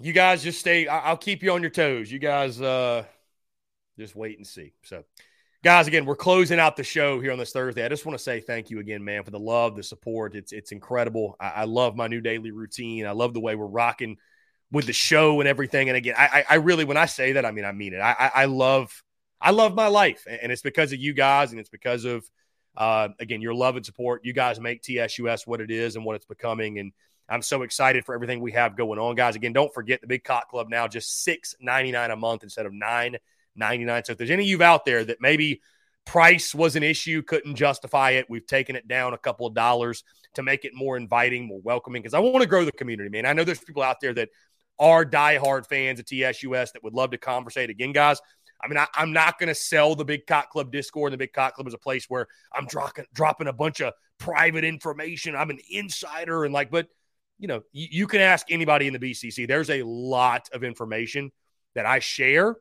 [0.00, 0.86] you guys just stay.
[0.86, 2.12] I'll keep you on your toes.
[2.12, 3.02] You guys uh
[3.98, 4.72] just wait and see.
[4.84, 5.02] So
[5.64, 7.84] guys, again, we're closing out the show here on this Thursday.
[7.84, 10.36] I just want to say thank you again, man, for the love, the support.
[10.36, 11.34] It's it's incredible.
[11.40, 13.04] I, I love my new daily routine.
[13.04, 14.16] I love the way we're rocking
[14.70, 15.88] with the show and everything.
[15.88, 17.98] And again, I, I really, when I say that, I mean I mean it.
[17.98, 19.02] I, I, I love,
[19.40, 22.24] I love my life, and it's because of you guys, and it's because of
[22.76, 24.24] uh, again, your love and support.
[24.24, 26.78] You guys make TSUS what it is and what it's becoming.
[26.78, 26.92] And
[27.28, 29.36] I'm so excited for everything we have going on, guys.
[29.36, 32.66] Again, don't forget the Big Cock Club now just six ninety nine a month instead
[32.66, 33.16] of nine
[33.54, 34.04] ninety nine.
[34.04, 35.60] So if there's any of you out there that maybe
[36.04, 40.02] price was an issue, couldn't justify it, we've taken it down a couple of dollars
[40.34, 42.02] to make it more inviting, more welcoming.
[42.02, 43.24] Because I want to grow the community, man.
[43.24, 44.30] I know there's people out there that
[44.78, 47.70] are diehard fans of TSUS that would love to conversate.
[47.70, 48.20] Again, guys,
[48.62, 51.12] I mean, I, am not going to sell the Big Cock Club Discord.
[51.12, 54.64] The Big Cock Club is a place where I'm dropping dropping a bunch of private
[54.64, 55.34] information.
[55.34, 56.88] I'm an insider and like, but
[57.38, 59.48] you know, you, you can ask anybody in the BCC.
[59.48, 61.32] There's a lot of information
[61.74, 62.56] that I share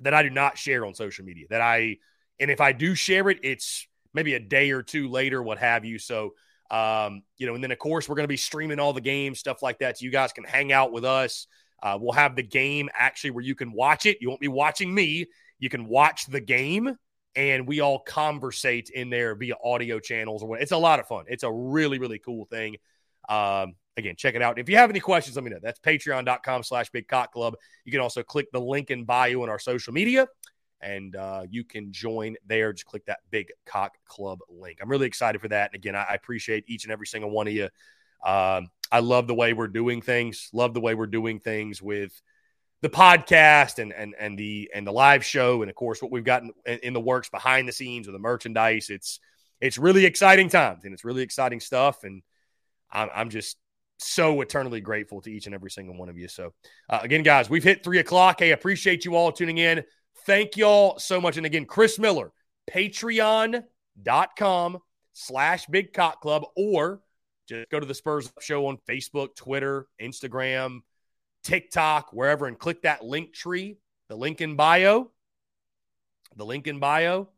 [0.00, 1.46] that I do not share on social media.
[1.50, 1.96] That I
[2.38, 5.84] and if I do share it, it's maybe a day or two later, what have
[5.84, 5.98] you.
[5.98, 6.34] So,
[6.70, 9.40] um, you know, and then of course we're going to be streaming all the games,
[9.40, 9.98] stuff like that.
[9.98, 11.48] So you guys can hang out with us
[11.82, 14.18] Uh, we'll have the game actually where you can watch it.
[14.20, 15.26] You won't be watching me.
[15.58, 16.96] You can watch the game
[17.36, 20.60] and we all conversate in there via audio channels or what.
[20.60, 21.24] It's a lot of fun.
[21.28, 22.76] It's a really, really cool thing.
[23.28, 24.58] Um, again, check it out.
[24.58, 25.58] If you have any questions, let me know.
[25.62, 27.54] That's patreon.com slash big cock club.
[27.84, 30.26] You can also click the link in bio in our social media
[30.80, 32.72] and uh, you can join there.
[32.72, 34.78] Just click that big cock club link.
[34.80, 35.70] I'm really excited for that.
[35.72, 37.68] And again, I, I appreciate each and every single one of you.
[38.24, 40.48] Um, I love the way we're doing things.
[40.52, 42.12] Love the way we're doing things with
[42.80, 46.24] the podcast and and and the and the live show, and of course what we've
[46.24, 48.90] got in, in the works behind the scenes with the merchandise.
[48.90, 49.20] It's
[49.60, 52.04] it's really exciting times, and it's really exciting stuff.
[52.04, 52.22] And
[52.90, 53.56] I'm, I'm just
[53.98, 56.28] so eternally grateful to each and every single one of you.
[56.28, 56.52] So,
[56.88, 58.38] uh, again, guys, we've hit three o'clock.
[58.38, 59.84] Hey, appreciate you all tuning in.
[60.24, 61.36] Thank you all so much.
[61.36, 62.32] And again, Chris Miller,
[62.70, 64.78] patreon.com
[65.14, 67.00] slash big cock club, or
[67.48, 70.80] just go to the Spurs show on Facebook, Twitter, Instagram,
[71.42, 75.10] TikTok, wherever, and click that link tree, the link in bio.
[76.36, 77.28] The link in bio.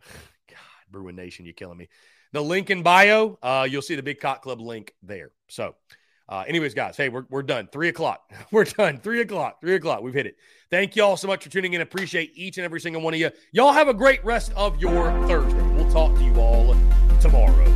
[0.48, 0.58] God,
[0.90, 1.88] Bruin Nation, you're killing me.
[2.32, 5.30] The link in bio, uh, you'll see the Big Cock Club link there.
[5.48, 5.76] So,
[6.28, 7.68] uh, anyways, guys, hey, we're, we're done.
[7.70, 8.32] Three o'clock.
[8.50, 8.98] We're done.
[8.98, 9.60] Three o'clock.
[9.60, 10.02] Three o'clock.
[10.02, 10.36] We've hit it.
[10.70, 11.80] Thank you all so much for tuning in.
[11.80, 13.30] Appreciate each and every single one of you.
[13.52, 15.62] Y'all have a great rest of your Thursday.
[15.74, 16.76] We'll talk to you all
[17.20, 17.75] tomorrow.